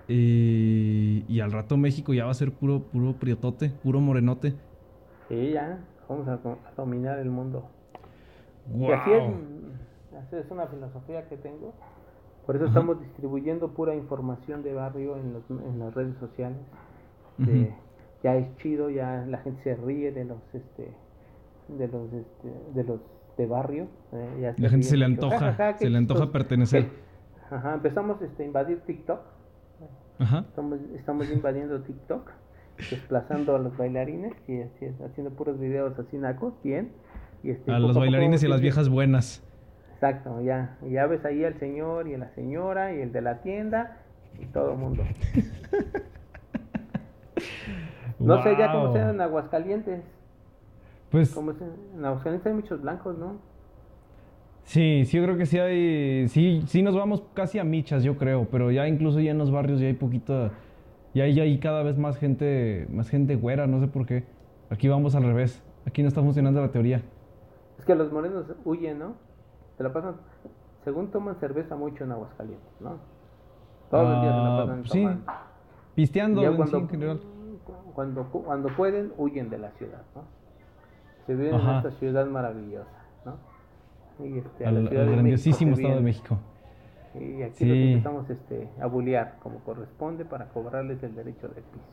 [0.09, 4.55] y, y al rato México ya va a ser puro, puro priotote, puro morenote.
[5.29, 5.79] Sí, ya.
[6.07, 7.69] Vamos a, do- a dominar el mundo.
[8.73, 8.93] Y ¡Wow!
[8.93, 9.23] así es,
[10.25, 11.73] así es una filosofía que tengo.
[12.45, 16.57] Por eso estamos distribuyendo pura información de barrio en, los, en las redes sociales.
[17.37, 17.73] de-.
[18.23, 20.91] Ya es chido, ya la gente se ríe de los este
[21.69, 22.99] de los este, de los
[23.37, 23.87] de barrio.
[24.11, 26.31] eh, ya La gente ríe se le antoja, Ja, ja, ja, qué se le antoja
[26.31, 26.87] pertenecer.
[26.87, 29.19] Que- Ajá, empezamos este, a invadir TikTok.
[30.19, 30.45] Ajá.
[30.49, 32.29] Estamos, estamos invadiendo TikTok,
[32.91, 36.91] desplazando a los bailarines y así es, haciendo puros videos así nacos, bien.
[37.43, 39.43] Y este, A los poco bailarines y a las viejas buenas.
[39.93, 40.77] Exacto, ya.
[40.89, 43.97] Ya ves ahí al señor y a la señora y el de la tienda
[44.39, 45.03] y todo el mundo.
[48.19, 50.03] No sé ya cómo sea en Aguascalientes.
[51.09, 53.37] Pues Como en Aguascalientes hay muchos blancos, ¿no?
[54.69, 56.27] Sí, sí, yo creo que sí hay.
[56.27, 58.47] Sí, sí nos vamos casi a michas, yo creo.
[58.51, 60.51] Pero ya incluso ya en los barrios ya hay poquito.
[61.15, 64.25] Ya hay, ya hay cada vez más gente, más gente güera, no sé por qué.
[64.69, 65.63] Aquí vamos al revés.
[65.87, 67.01] Aquí no está funcionando la teoría.
[67.79, 69.15] Es que los morenos huyen, ¿no?
[69.75, 70.17] Se la pasan,
[70.83, 72.99] según toman cerveza mucho en Aguascalientes, ¿no?
[73.89, 74.89] Todos los días se la Ah, pasan sí.
[75.01, 75.31] tomando.
[75.95, 77.19] Pisteando en sí, cuando, en general.
[77.95, 80.25] cuando, cuando pueden, huyen de la ciudad, ¿no?
[81.25, 83.37] Se viven en esta ciudad maravillosa, ¿no?
[84.23, 86.01] Y este, a Al, la al grandiosísimo Estado de.
[86.01, 86.37] México.
[87.15, 87.65] Y aquí Sí.
[87.65, 91.85] los empezamos este, a bullear como corresponde para cobrarles el derecho de piso.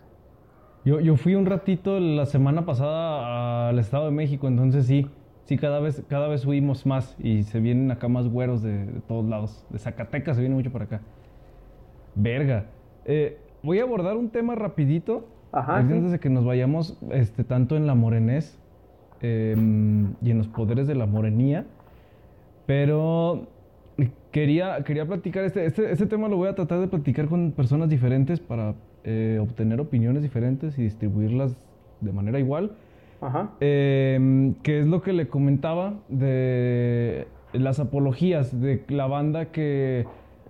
[0.85, 5.07] Yo, yo fui un ratito la semana pasada al Estado de México, entonces sí,
[5.45, 9.01] sí, cada vez, cada vez huimos más y se vienen acá más güeros de, de
[9.01, 9.67] todos lados.
[9.71, 11.01] De Zacatecas se viene mucho para acá.
[12.15, 12.67] Verga.
[13.05, 15.27] Eh, voy a abordar un tema rapidito.
[15.53, 16.11] Ajá, antes sí.
[16.11, 18.61] de que nos vayamos este, tanto en la morenés
[19.23, 19.55] eh,
[20.21, 21.65] y en los poderes de la morenía.
[22.67, 23.47] Pero
[24.33, 27.89] quería, quería platicar, este, este, este tema lo voy a tratar de platicar con personas
[27.89, 28.75] diferentes para
[29.05, 31.57] eh, obtener opiniones diferentes y distribuirlas
[32.01, 32.73] de manera igual.
[33.21, 33.53] Ajá.
[33.61, 40.07] Eh, que es lo que le comentaba de las apologías de la banda que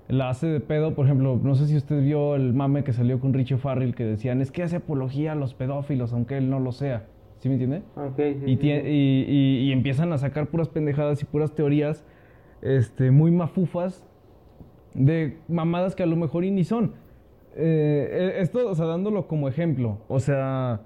[0.09, 0.94] la hace de pedo.
[0.94, 4.05] Por ejemplo, no sé si usted vio el mame que salió con Richie Farrell que
[4.05, 7.05] decían es que hace apología a los pedófilos, aunque él no lo sea.
[7.38, 7.83] ¿Sí me entiende?
[7.96, 12.05] Ok, sí, Y, sí, y- y- y empiezan a sacar puras pendejadas y puras teorías
[12.62, 14.05] este, muy mafufas
[14.94, 16.94] de mamadas que a lo mejor y ni son.
[17.55, 20.81] Eh, eh, esto, o sea, dándolo como ejemplo, o sea,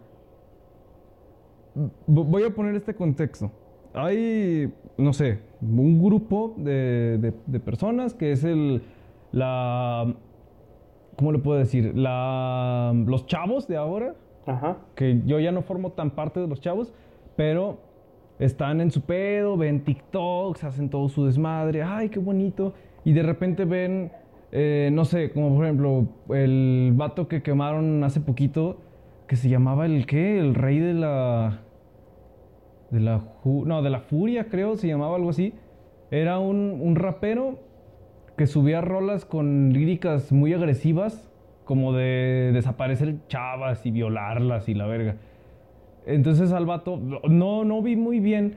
[2.06, 3.50] voy a poner este contexto.
[3.94, 8.82] Hay, no sé, un grupo de, de- de personas que es el,
[9.32, 10.14] la,
[11.16, 11.96] ¿cómo le puedo decir?
[11.96, 14.14] La, los chavos de ahora,
[14.46, 14.78] Ajá.
[14.94, 16.92] que yo ya no formo tan parte de los chavos,
[17.36, 17.78] pero
[18.38, 22.72] están en su pedo, ven TikToks, hacen todo su desmadre, ay, qué bonito,
[23.04, 24.12] y de repente ven,
[24.50, 28.78] eh, no sé, como por ejemplo, el vato que quemaron hace poquito,
[29.26, 31.60] que se llamaba el qué, el rey de la...
[32.90, 35.54] De la, no, de la furia, creo, se llamaba algo así.
[36.10, 37.60] Era un, un rapero
[38.36, 41.29] que subía rolas con líricas muy agresivas,
[41.70, 45.14] como de desaparecer chavas y violarlas y la verga.
[46.04, 48.56] Entonces al vato, no, no vi muy bien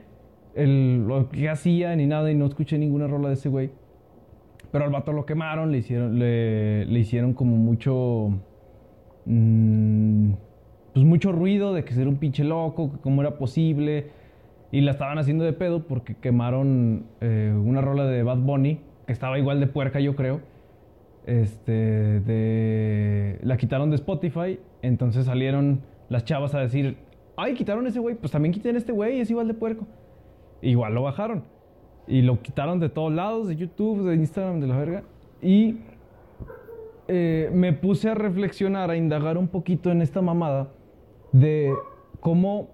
[0.56, 3.70] lo que hacía ni nada y no escuché ninguna rola de ese güey.
[4.72, 8.30] Pero al vato lo quemaron, le hicieron, le, le hicieron como mucho,
[9.26, 10.32] mm,
[10.92, 14.08] pues mucho ruido de que era un pinche loco, que cómo era posible.
[14.72, 19.12] Y la estaban haciendo de pedo porque quemaron eh, una rola de Bad Bunny, que
[19.12, 20.40] estaba igual de puerca yo creo.
[21.26, 21.72] Este,
[22.20, 23.38] de...
[23.42, 26.96] La quitaron de Spotify, entonces salieron las chavas a decir,
[27.36, 29.86] ay, quitaron ese güey, pues también quiten este güey, es igual de puerco.
[30.60, 31.44] Igual lo bajaron.
[32.06, 35.02] Y lo quitaron de todos lados, de YouTube, de Instagram, de la verga.
[35.40, 35.78] Y
[37.08, 40.68] eh, me puse a reflexionar, a indagar un poquito en esta mamada
[41.32, 41.72] de
[42.20, 42.68] cómo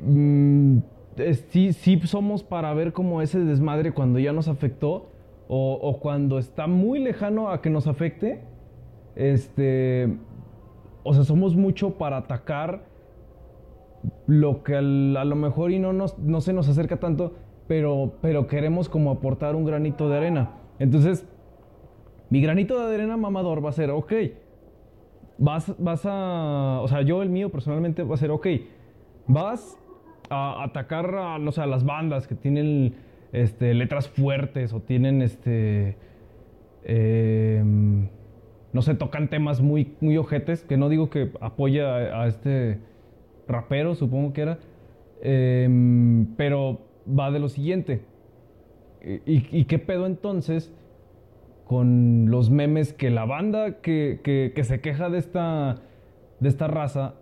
[0.00, 0.78] mm,
[1.50, 5.10] sí, sí somos para ver como ese desmadre cuando ya nos afectó
[5.48, 8.42] o, cuando está muy lejano a que nos afecte.
[9.16, 10.08] Este,
[11.02, 12.84] o sea, somos mucho para atacar
[14.26, 17.34] lo que a lo mejor y no, nos, no se nos acerca tanto,
[17.66, 20.50] pero, pero queremos como aportar un granito de arena.
[20.78, 21.26] Entonces,
[22.30, 24.12] mi granito de arena mamador va a ser, ok,
[25.38, 28.46] vas, vas a, o sea, yo el mío personalmente va a ser, ok,
[29.26, 29.78] vas
[30.28, 32.94] a atacar a, no a las bandas que tienen
[33.32, 35.96] este, letras fuertes o tienen, este,
[36.84, 38.08] em,
[38.72, 42.78] no sé, tocan temas muy, muy ojetes, que no digo que apoya a, este
[43.46, 44.58] rapero, supongo que era,
[45.22, 48.02] em, pero va de lo siguiente.
[49.24, 50.72] ¿Y, qué pedo entonces
[51.66, 55.76] con los memes que la banda que, que, se queja de esta,
[56.40, 57.14] de esta raza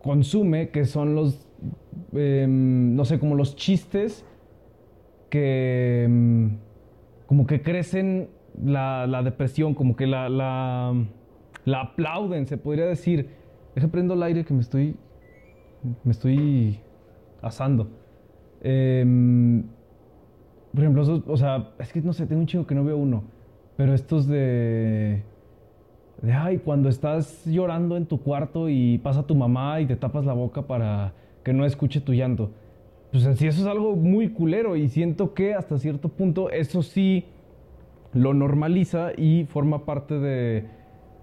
[0.00, 1.48] consume, que son los,
[2.12, 4.24] em, no sé, como los chistes
[5.34, 6.58] que em,
[7.26, 8.28] como que crecen
[8.62, 10.94] la, depresión, como que la, la,
[11.64, 13.30] la, aplauden, se podría decir.
[13.74, 14.94] Deja prendo el aire que me estoy,
[16.04, 16.78] me estoy
[17.42, 17.88] asando.
[18.62, 19.64] Em,
[20.72, 23.24] por ejemplo, o sea, es que no sé, tengo un chingo que no veo uno.
[23.76, 25.24] Pero estos de.
[26.22, 30.24] De ay, cuando estás llorando en tu cuarto y pasa tu mamá y te tapas
[30.24, 31.12] la boca para
[31.42, 32.52] que no escuche tu llanto.
[33.14, 36.82] Pues en sí, eso es algo muy culero y siento que hasta cierto punto eso
[36.82, 37.26] sí
[38.12, 40.66] lo normaliza y forma parte de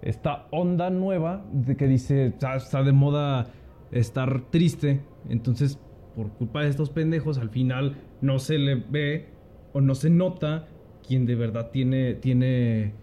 [0.00, 3.48] esta onda nueva de que dice, está de moda
[3.90, 5.02] estar triste.
[5.28, 5.78] Entonces,
[6.16, 9.26] por culpa de estos pendejos, al final no se le ve
[9.74, 10.68] o no se nota
[11.06, 12.94] quien de verdad tiene, tiene,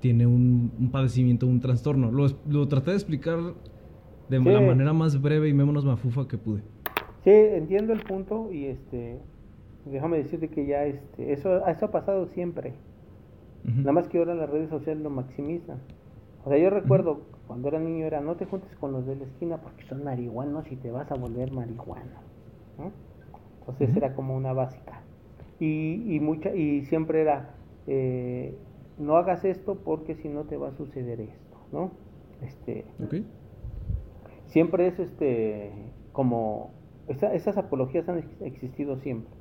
[0.00, 2.10] tiene un, padecimiento, un trastorno.
[2.10, 3.38] Lo, lo, traté de explicar
[4.30, 6.62] de la manera más breve y menos mafufa que pude.
[7.24, 9.18] Sí, entiendo el punto y este,
[9.84, 12.74] déjame decirte que ya este, eso, eso ha pasado siempre.
[13.62, 15.78] Nada más que ahora las redes sociales lo maximizan.
[16.44, 19.24] O sea, yo recuerdo cuando era niño era no te juntes con los de la
[19.24, 22.22] esquina porque son marihuanos y te vas a volver marihuana.
[23.60, 25.02] Entonces era como una básica.
[25.58, 27.50] Y, y, mucha, y siempre era,
[27.86, 28.54] eh,
[28.98, 31.90] no hagas esto porque si no te va a suceder esto, ¿no?
[32.42, 32.86] Este,
[34.46, 35.70] Siempre es este,
[36.12, 36.70] como,
[37.10, 39.34] esas apologías han existido siempre.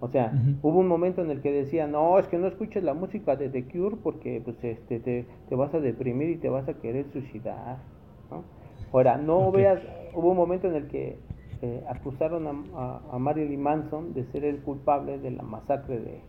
[0.00, 0.32] O sea,
[0.62, 3.48] hubo un momento en el que decía, no, es que no escuches la música de
[3.48, 7.06] The Cure porque pues, este, te, te vas a deprimir y te vas a querer
[7.12, 7.78] suicidar.
[8.30, 8.44] ¿no?
[8.92, 9.80] Ahora, no veas,
[10.12, 11.18] hubo un momento en el que
[11.62, 12.46] eh, acusaron
[12.76, 16.20] a, a, Marilyn Manson de ser el culpable de la masacre de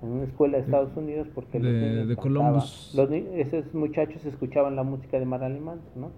[0.00, 2.94] en una escuela de Estados Unidos porque de, los Columbus.
[2.94, 6.10] Los, esos muchachos escuchaban la música de Marilyn Manson, ¿no?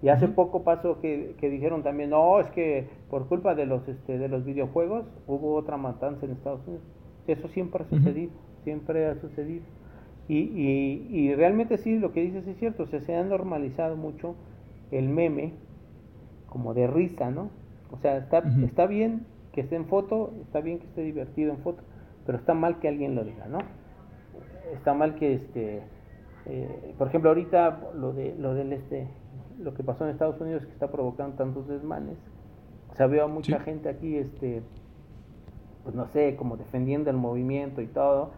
[0.00, 3.86] Y hace poco pasó que, que, dijeron también, no, es que por culpa de los
[3.88, 6.84] este, de los videojuegos hubo otra matanza en Estados Unidos.
[7.26, 8.32] Eso siempre ha sucedido,
[8.62, 9.64] siempre ha sucedido.
[10.28, 13.96] Y, y, y, realmente sí, lo que dices es cierto, o sea, se ha normalizado
[13.96, 14.34] mucho
[14.90, 15.54] el meme
[16.48, 17.50] como de risa, ¿no?
[17.90, 21.58] O sea, está, está bien que esté en foto, está bien que esté divertido en
[21.58, 21.82] foto,
[22.26, 23.58] pero está mal que alguien lo diga, ¿no?
[24.74, 25.82] Está mal que este,
[26.46, 29.08] eh, por ejemplo, ahorita lo de lo del este,
[29.58, 32.18] lo que pasó en Estados Unidos que está provocando tantos desmanes.
[32.90, 34.62] O sea, veo a mucha gente aquí, este,
[35.84, 38.30] pues no sé, como defendiendo el movimiento y todo,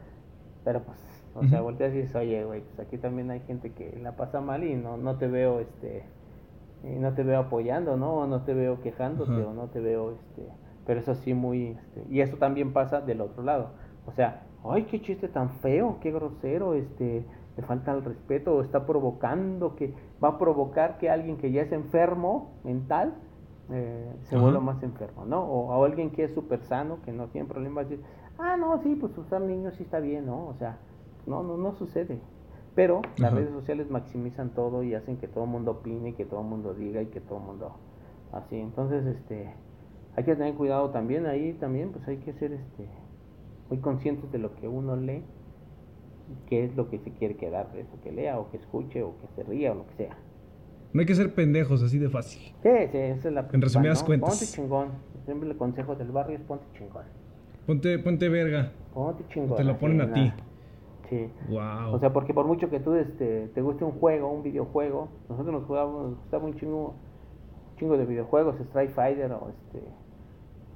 [0.65, 0.99] pero pues,
[1.35, 4.41] o sea, volteas y dices, oye, güey, pues aquí también hay gente que la pasa
[4.41, 6.05] mal y no, no te veo, este,
[6.85, 8.15] y no te veo apoyando, ¿no?
[8.15, 10.47] O no te veo quejándote o no te veo, este,
[10.87, 13.71] pero eso sí muy, este, y eso también pasa del otro lado,
[14.07, 17.25] o sea, ay, qué chiste tan feo, qué grosero, este,
[17.61, 21.63] le falta el respeto o está provocando que va a provocar que alguien que ya
[21.63, 23.15] es enfermo mental
[23.71, 25.43] eh, se vuelva más enfermo, ¿no?
[25.45, 28.05] O, alguien que es súper sano, que no tiene problemas, decir,
[28.39, 30.49] ah, no, sí, pues usar niños sí está bien, ¿no?
[30.49, 30.79] O sea,
[31.27, 32.19] no, no, no sucede.
[32.75, 36.41] Pero las redes sociales maximizan todo y hacen que todo el mundo opine, que todo
[36.41, 37.73] el mundo diga y que todo el mundo
[38.33, 38.59] así.
[38.59, 39.53] Entonces, este,
[40.17, 42.89] hay que tener cuidado también ahí, también, pues hay que ser, este,
[43.69, 45.23] muy conscientes de lo que uno lee,
[46.47, 49.15] qué es lo que se quiere quedar de eso que lea o que escuche o
[49.19, 50.17] que se ría o lo que sea.
[50.93, 52.43] No hay que ser pendejos así de fácil.
[52.63, 54.31] Sí, sí, esa es la En resumidas cuentas.
[54.31, 54.89] Ponte chingón.
[55.25, 57.05] Siempre el consejo del barrio es ponte chingón.
[57.67, 58.73] Ponte, ponte verga.
[58.93, 59.57] Ponte chingón.
[59.57, 60.33] te lo ponen a ti.
[61.09, 61.29] Sí.
[61.49, 61.95] Wow.
[61.95, 65.53] O sea, porque por mucho que tú este, te guste un juego, un videojuego, nosotros
[65.53, 66.95] nos jugábamos, nos gustaba un chingo,
[67.71, 69.81] un chingo de videojuegos, Strike Fighter o este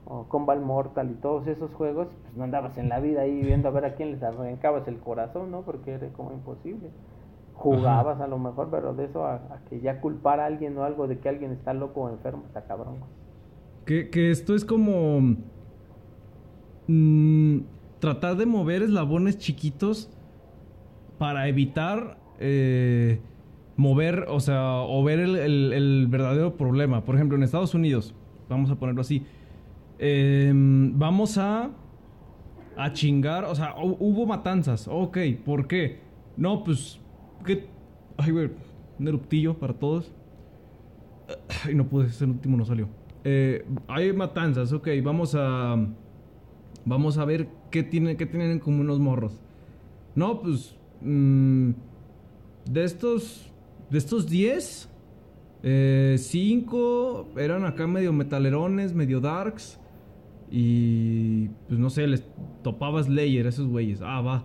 [0.07, 3.68] o Combat Mortal y todos esos juegos, pues no andabas en la vida ahí viendo
[3.68, 5.62] a ver a quién les arrancabas el corazón, ¿no?
[5.62, 6.90] Porque era como imposible.
[7.55, 11.07] Jugabas a lo mejor, pero de eso a, que ya culpar a alguien o algo
[11.07, 12.96] de que alguien está loco o enfermo, está cabrón.
[13.86, 15.36] Que, que esto es como
[16.88, 17.59] mm,
[18.00, 20.11] tratar de mover eslabones chiquitos
[21.18, 23.20] para evitar eh,
[23.76, 27.05] mover, o sea, o ver el, verdadero problema.
[27.05, 28.14] Por ejemplo, en Estados Unidos,
[28.48, 29.24] vamos a ponerlo así.
[29.99, 31.70] Em, vamos a,
[32.76, 36.01] a chingar, o sea, hubo matanzas, ok, ¿por qué?
[36.36, 37.01] No, pues,
[37.45, 37.68] ¿qué?
[38.16, 38.51] Ay, güey,
[38.99, 40.12] un eruptillo para todos.
[41.64, 42.88] Ay, no pude, ese último no salió.
[43.24, 45.76] Eh, hay matanzas, ok, vamos a...
[46.86, 49.40] Vamos a ver qué, tiene, qué tienen en común los morros.
[50.14, 50.76] No, pues...
[51.01, 51.70] Mm,
[52.70, 53.51] de estos...
[53.90, 54.90] De estos 10...
[55.64, 59.80] 5 eh, eran acá medio metalerones, medio darks.
[60.57, 62.24] Y pues no sé, les
[62.62, 64.00] topaba Slayer a esos güeyes.
[64.00, 64.44] Ah, va.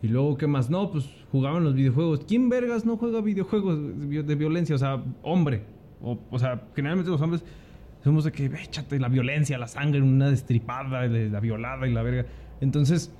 [0.00, 0.70] Y luego, ¿qué más?
[0.70, 2.20] No, pues jugaban los videojuegos.
[2.28, 3.76] ¿Quién vergas no juega videojuegos
[4.08, 4.76] de violencia?
[4.76, 5.64] O sea, hombre.
[6.00, 7.44] O, o sea, generalmente los hombres
[8.04, 12.26] somos de que, échate la violencia, la sangre, una destripada, la violada y la verga.
[12.60, 13.12] Entonces,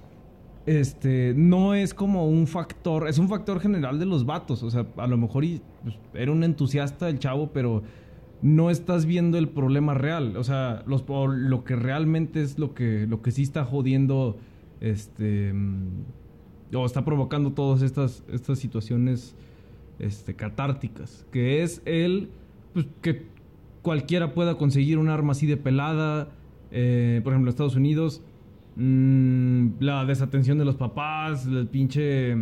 [0.65, 4.63] este, no es como un factor, es un factor general de los vatos.
[4.63, 5.45] O sea, a lo mejor
[5.83, 7.83] pues, era un entusiasta el chavo, pero
[8.43, 10.37] no estás viendo el problema real.
[10.37, 14.37] O sea, lo que realmente es lo que, lo que sí está jodiendo,
[14.81, 19.37] este, mm, o está provocando todas estas, estas situaciones,
[20.01, 21.25] este, catárticas.
[21.31, 22.31] Que es el,
[22.73, 23.27] pues, que
[23.83, 26.29] cualquiera pueda conseguir un arma así de pelada.
[26.73, 28.23] Eh, por ejemplo, Estados Unidos,
[28.75, 32.37] mm, la desatención de los papás, el pinche.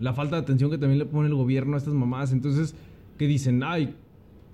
[0.00, 2.32] La falta de atención que también le pone el gobierno a estas mamás.
[2.32, 2.74] Entonces,
[3.18, 3.94] que dicen, ay,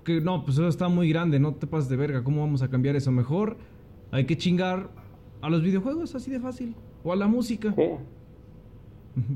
[0.03, 2.69] que no, pues eso está muy grande, no te pases de verga, ¿cómo vamos a
[2.69, 3.11] cambiar eso?
[3.11, 3.57] Mejor
[4.11, 4.89] hay que chingar
[5.41, 6.75] a los videojuegos, así de fácil.
[7.03, 7.73] O a la música.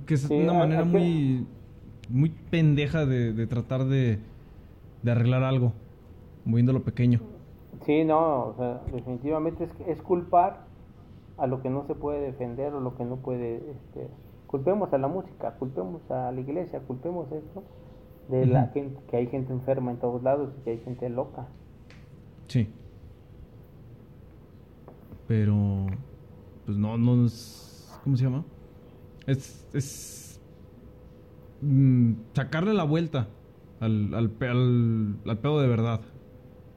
[0.06, 1.46] Que es una manera muy,
[2.10, 4.20] muy pendeja de, de tratar de,
[5.04, 5.74] de arreglar algo
[6.46, 7.20] moviéndolo pequeño.
[7.86, 10.62] Sí, no, o sea, definitivamente es, es culpar
[11.38, 14.08] a lo que no se puede defender o lo que no puede, este,
[14.48, 17.64] culpemos a la música, culpemos a la iglesia, culpemos esto
[18.30, 21.48] de la gente, que hay gente enferma en todos lados y que hay gente loca.
[22.48, 22.70] Sí.
[25.28, 25.88] Pero,
[26.66, 28.44] pues no, no es, ¿cómo se llama?
[29.26, 30.42] Es, es
[31.62, 33.28] mm, sacarle la vuelta
[33.80, 36.02] al, al, al, al pedo de verdad.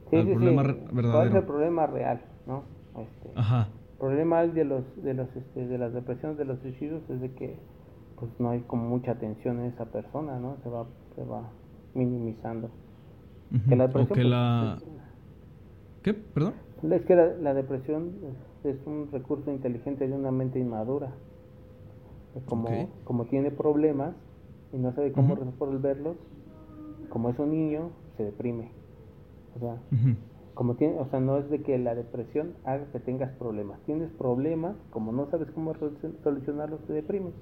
[0.09, 0.79] Sí, sí, problema sí.
[0.91, 1.11] verdadero.
[1.11, 2.63] ¿Cuál es el problema real, no?
[2.97, 3.69] Este, Ajá.
[3.91, 7.31] El problema de los de los este, de las depresiones de los suicidios es de
[7.33, 7.57] que
[8.19, 10.57] pues no hay como mucha atención en esa persona, ¿no?
[10.63, 10.85] Se va
[11.19, 11.43] se va
[11.93, 12.69] minimizando.
[13.67, 14.77] que la depresión, que la...
[14.79, 14.91] Pues,
[16.03, 16.13] ¿Qué?
[16.13, 16.53] ¿Perdón?
[16.91, 18.11] Es que la, la depresión
[18.63, 21.11] es, un recurso inteligente de una mente inmadura.
[22.45, 22.69] Como,
[23.03, 24.13] como tiene problemas
[24.71, 26.15] y no sabe cómo resolverlos,
[27.09, 28.71] como es un niño, se deprime.
[29.55, 29.77] O sea,
[30.53, 33.79] como tiene, o sea, no es de que la depresión haga que tengas problemas.
[33.85, 35.73] Tienes problemas, como no sabes cómo
[36.23, 37.33] solucionarlos, te deprimes.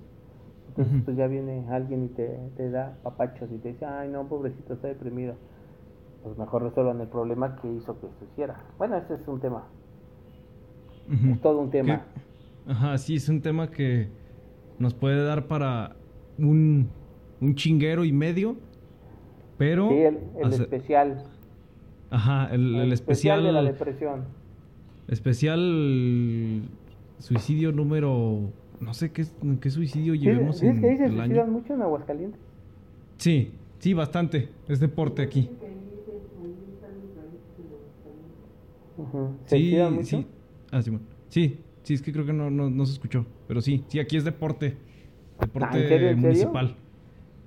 [0.77, 4.27] Entonces, pues ya viene alguien y te, te da papachos y te dice, ay, no,
[4.27, 5.35] pobrecito, está deprimido.
[6.23, 8.61] Pues mejor resuelvan el problema que hizo que se hiciera.
[8.77, 9.63] Bueno, ese es un tema.
[11.31, 12.05] Es todo un tema.
[12.67, 14.09] Ajá, sí, es un tema que
[14.77, 15.95] nos puede dar para
[16.37, 16.89] un,
[17.41, 18.57] un chinguero y medio,
[19.57, 19.89] pero...
[19.89, 21.23] Sí, el, el especial.
[22.09, 24.25] Ajá, el, especial, de la depresión.
[25.07, 26.61] Especial
[27.19, 28.51] suicidio número.
[28.79, 29.25] No sé qué,
[29.61, 32.39] qué suicidio llevemos en que se suicidan mucho en Aguascalientes?
[33.17, 34.49] Sí, sí, bastante.
[34.67, 35.49] Es deporte aquí.
[39.45, 40.03] ¿Se sí, mucho?
[40.03, 40.27] sí.
[40.71, 40.91] Ah, sí,
[41.29, 43.25] sí, sí, es que creo que no, no, no, se escuchó.
[43.47, 44.75] Pero sí, sí, aquí es deporte.
[45.39, 46.75] Deporte ah, municipal.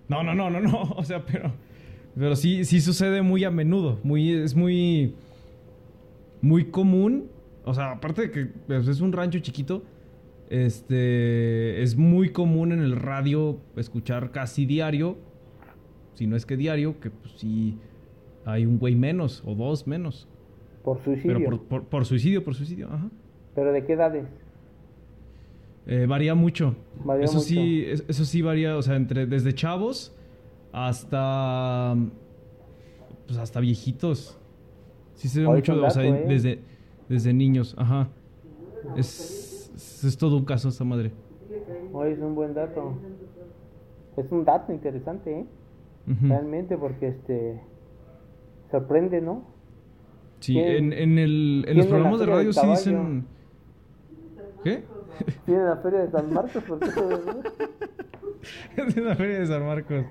[0.09, 0.83] No, no, no, no, no.
[0.97, 1.53] O sea, pero.
[2.16, 3.99] Pero sí, sí sucede muy a menudo.
[4.03, 5.14] Muy, es muy.
[6.41, 7.28] Muy común.
[7.64, 9.83] O sea, aparte de que pues, es un rancho chiquito.
[10.51, 11.82] Este.
[11.82, 15.16] Es muy común en el radio escuchar casi diario.
[16.14, 17.78] Si no es que diario, que pues sí.
[18.44, 20.28] Hay un güey menos o dos menos.
[20.82, 21.38] Por suicidio.
[21.38, 23.09] Pero por, suicidio, por suicidio, ajá.
[23.55, 24.26] ¿Pero de qué edades?
[25.86, 26.74] Eh, varía mucho.
[27.20, 30.14] eso sí, eso sí varía, o sea, entre desde chavos
[30.72, 31.96] hasta
[33.26, 34.36] pues hasta viejitos.
[35.14, 36.24] Sí se ve mucho, o sea, ¿eh?
[36.26, 36.61] desde,
[37.09, 38.09] desde niños, ajá.
[38.96, 39.49] Es,
[40.05, 41.12] es, todo un caso esta madre.
[41.93, 42.95] Hoy es un buen dato.
[44.16, 45.47] Es un dato interesante, ¿eh?
[46.22, 47.61] Realmente, porque este
[48.70, 49.45] sorprende, ¿no?
[50.41, 53.26] Sí, en, en, el, en los programas de radio sí dicen...
[54.64, 54.83] ¿Qué?
[55.47, 56.91] Tiene la feria de San Marcos, ¿por qué
[58.93, 60.05] Tiene la feria de San Marcos.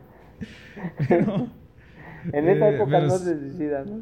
[2.32, 4.02] en esa eh, época no se suicida, ¿no?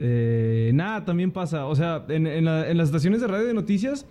[0.00, 1.66] Eh, nada, también pasa.
[1.66, 4.06] O sea, en, en, las estaciones de radio de noticias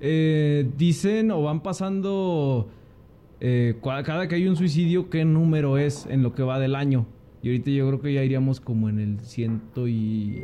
[0.00, 2.68] eh, dicen o van pasando
[3.80, 7.06] cada que hay un suicidio qué número es en lo que va del año.
[7.42, 10.42] Y ahorita yo creo que ya iríamos como en el ciento y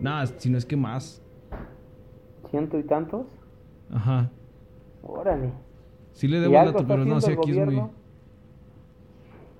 [0.00, 1.22] Nada, si no es que más.
[2.50, 3.26] ¿Ciento y tantos?
[3.90, 4.30] Ajá.
[5.02, 5.50] Órale.
[6.12, 7.90] Sí le ¿Y debo el dato, pero no sé, haciendo aquí es muy...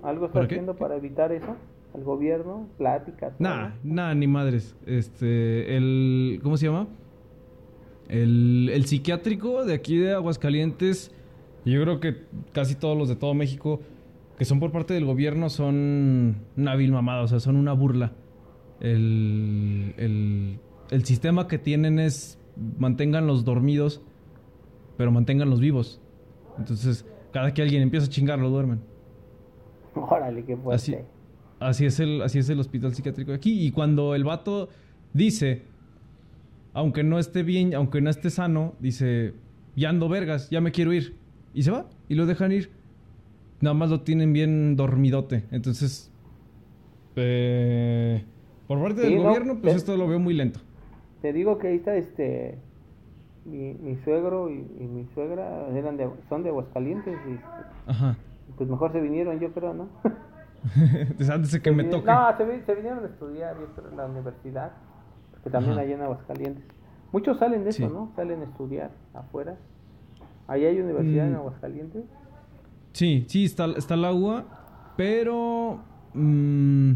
[0.02, 0.54] ¿Algo está ¿Para qué?
[0.56, 1.56] haciendo para evitar eso?
[1.94, 2.68] ¿El gobierno?
[2.76, 3.40] ¿Pláticas?
[3.40, 3.72] Algo?
[3.82, 4.76] nah, ni madres.
[4.86, 6.40] Este, el...
[6.42, 6.88] ¿Cómo se llama?
[8.08, 11.10] El, el psiquiátrico de aquí de Aguascalientes,
[11.64, 13.80] yo creo que casi todos los de todo México
[14.38, 18.12] que son por parte del gobierno son una vil mamada, o sea, son una burla.
[18.80, 20.58] El, el,
[20.90, 22.38] el sistema que tienen es
[22.78, 24.02] manténganlos dormidos,
[24.96, 26.00] pero manténganlos vivos.
[26.58, 28.80] Entonces, cada que alguien empieza a chingar, lo duermen.
[29.94, 30.74] Órale, qué fuerte.
[30.74, 30.96] Así,
[31.60, 33.64] así, es el, así es el hospital psiquiátrico de aquí.
[33.64, 34.68] Y cuando el vato
[35.12, 35.62] dice,
[36.74, 39.32] aunque no esté bien, aunque no esté sano, dice,
[39.76, 41.16] ya ando vergas, ya me quiero ir.
[41.54, 42.70] Y se va, y lo dejan ir.
[43.60, 45.44] Nada más lo tienen bien dormidote.
[45.50, 46.10] Entonces,
[47.16, 48.24] eh,
[48.66, 50.60] por parte Sí, del no, gobierno, pues te- esto lo veo muy lento.
[51.22, 52.58] Te digo que ahí está este.
[53.44, 58.16] Mi, mi suegro y, y mi suegra eran de, son de Aguascalientes y Ajá.
[58.56, 59.88] pues mejor se vinieron, yo creo, ¿no?
[61.30, 62.10] Antes de que Se me toque.
[62.10, 64.72] No, se, vi- se vinieron a estudiar, yo creo, en la universidad,
[65.44, 66.64] porque también allá en Aguascalientes.
[67.12, 67.88] Muchos salen de eso.
[67.88, 68.10] ¿no?
[68.16, 69.56] Salen a estudiar afuera.
[70.48, 71.36] Allá hay universidad en Mm.
[71.36, 72.04] Aguascalientes.
[72.92, 74.44] Sí, sí, está, está el agua,
[74.96, 75.80] pero...
[76.14, 76.92] mm,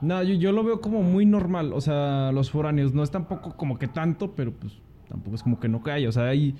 [0.00, 3.56] nada, yo, yo lo veo como muy normal, o sea, los foráneos, no es tampoco
[3.56, 4.78] como que tanto, pero pues
[5.08, 6.54] tampoco es como que no que haya, o sea, hay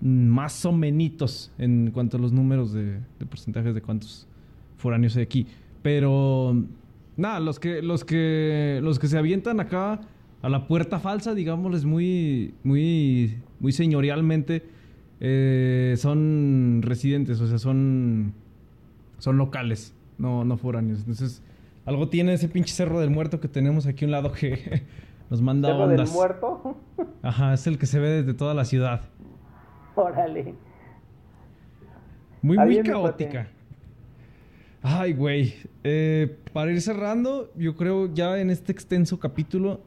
[0.00, 4.28] más o menos en cuanto a los números de, de porcentajes de cuántos
[4.76, 5.46] foráneos hay aquí,
[5.82, 6.54] pero
[7.16, 10.00] nada, los que, los que, los que se avientan acá
[10.42, 14.62] a la puerta falsa, digámosles muy, muy, muy señorialmente,
[15.20, 18.34] eh, son residentes, o sea, son,
[19.18, 21.00] son locales, no, no foráneos.
[21.00, 21.42] Entonces,
[21.86, 24.82] algo tiene ese pinche cerro del muerto que tenemos aquí a un lado que
[25.30, 26.06] nos manda Cerro del.
[26.08, 26.76] Muerto.
[27.22, 29.02] Ajá, es el que se ve desde toda la ciudad.
[29.94, 30.54] Órale.
[32.42, 33.48] Muy, muy caótica.
[34.86, 35.54] Ay, güey.
[35.82, 39.80] Eh, para ir cerrando, yo creo ya en este extenso capítulo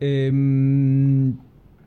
[0.00, 1.34] em,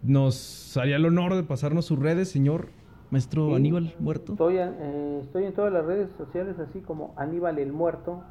[0.02, 2.70] nos haría el honor de pasarnos sus redes, señor
[3.12, 3.56] maestro Sí.
[3.56, 4.32] Aníbal Muerto.
[4.34, 8.24] Estoy, en- eh, estoy en todas las redes sociales, así como Aníbal el Muerto.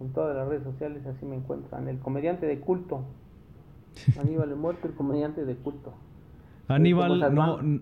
[0.00, 1.88] En todas las redes sociales así me encuentran.
[1.88, 3.02] El comediante de culto.
[4.20, 5.94] Aníbal el Muerto, el comediante de culto.
[6.68, 7.80] Aníbal, como no.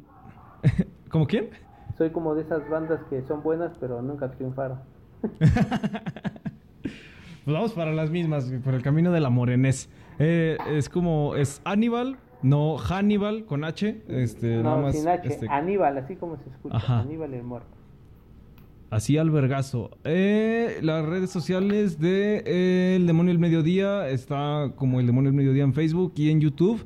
[1.11, 1.51] ¿Cómo quién?
[1.99, 4.79] Soy como de esas bandas que son buenas pero nunca triunfaron.
[7.45, 9.89] Pues vamos para las mismas, por el camino de la morenés.
[10.19, 14.03] Eh, es como, es Aníbal, no Hannibal con H.
[14.09, 15.27] Este, nada no, más, sin H.
[15.27, 16.77] este, Aníbal, así como se escucha.
[16.77, 17.01] Ajá.
[17.01, 17.81] Aníbal el Muerto.
[18.91, 19.91] Así al vergazo.
[20.05, 25.37] Eh, las redes sociales de eh, El Demonio del Mediodía está como El Demonio del
[25.37, 26.85] Mediodía en Facebook y en YouTube.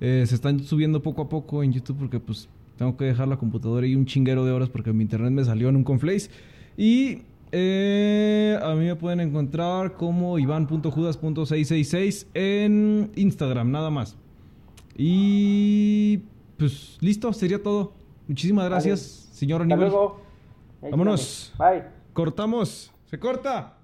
[0.00, 3.36] Eh, se están subiendo poco a poco en YouTube porque pues tengo que dejar la
[3.36, 6.30] computadora y un chinguero de horas porque mi internet me salió en un conflace.
[6.76, 7.22] Y
[7.52, 14.16] eh, a mí me pueden encontrar como iván.judas.666 en Instagram, nada más.
[14.96, 16.18] Y
[16.58, 17.92] pues listo, sería todo.
[18.28, 19.00] Muchísimas gracias,
[19.32, 19.90] señor Hasta Aníbal.
[19.90, 20.20] luego.
[20.82, 21.52] Ahí Vámonos.
[21.58, 21.84] Bye.
[22.12, 22.90] Cortamos.
[23.06, 23.76] Se corta.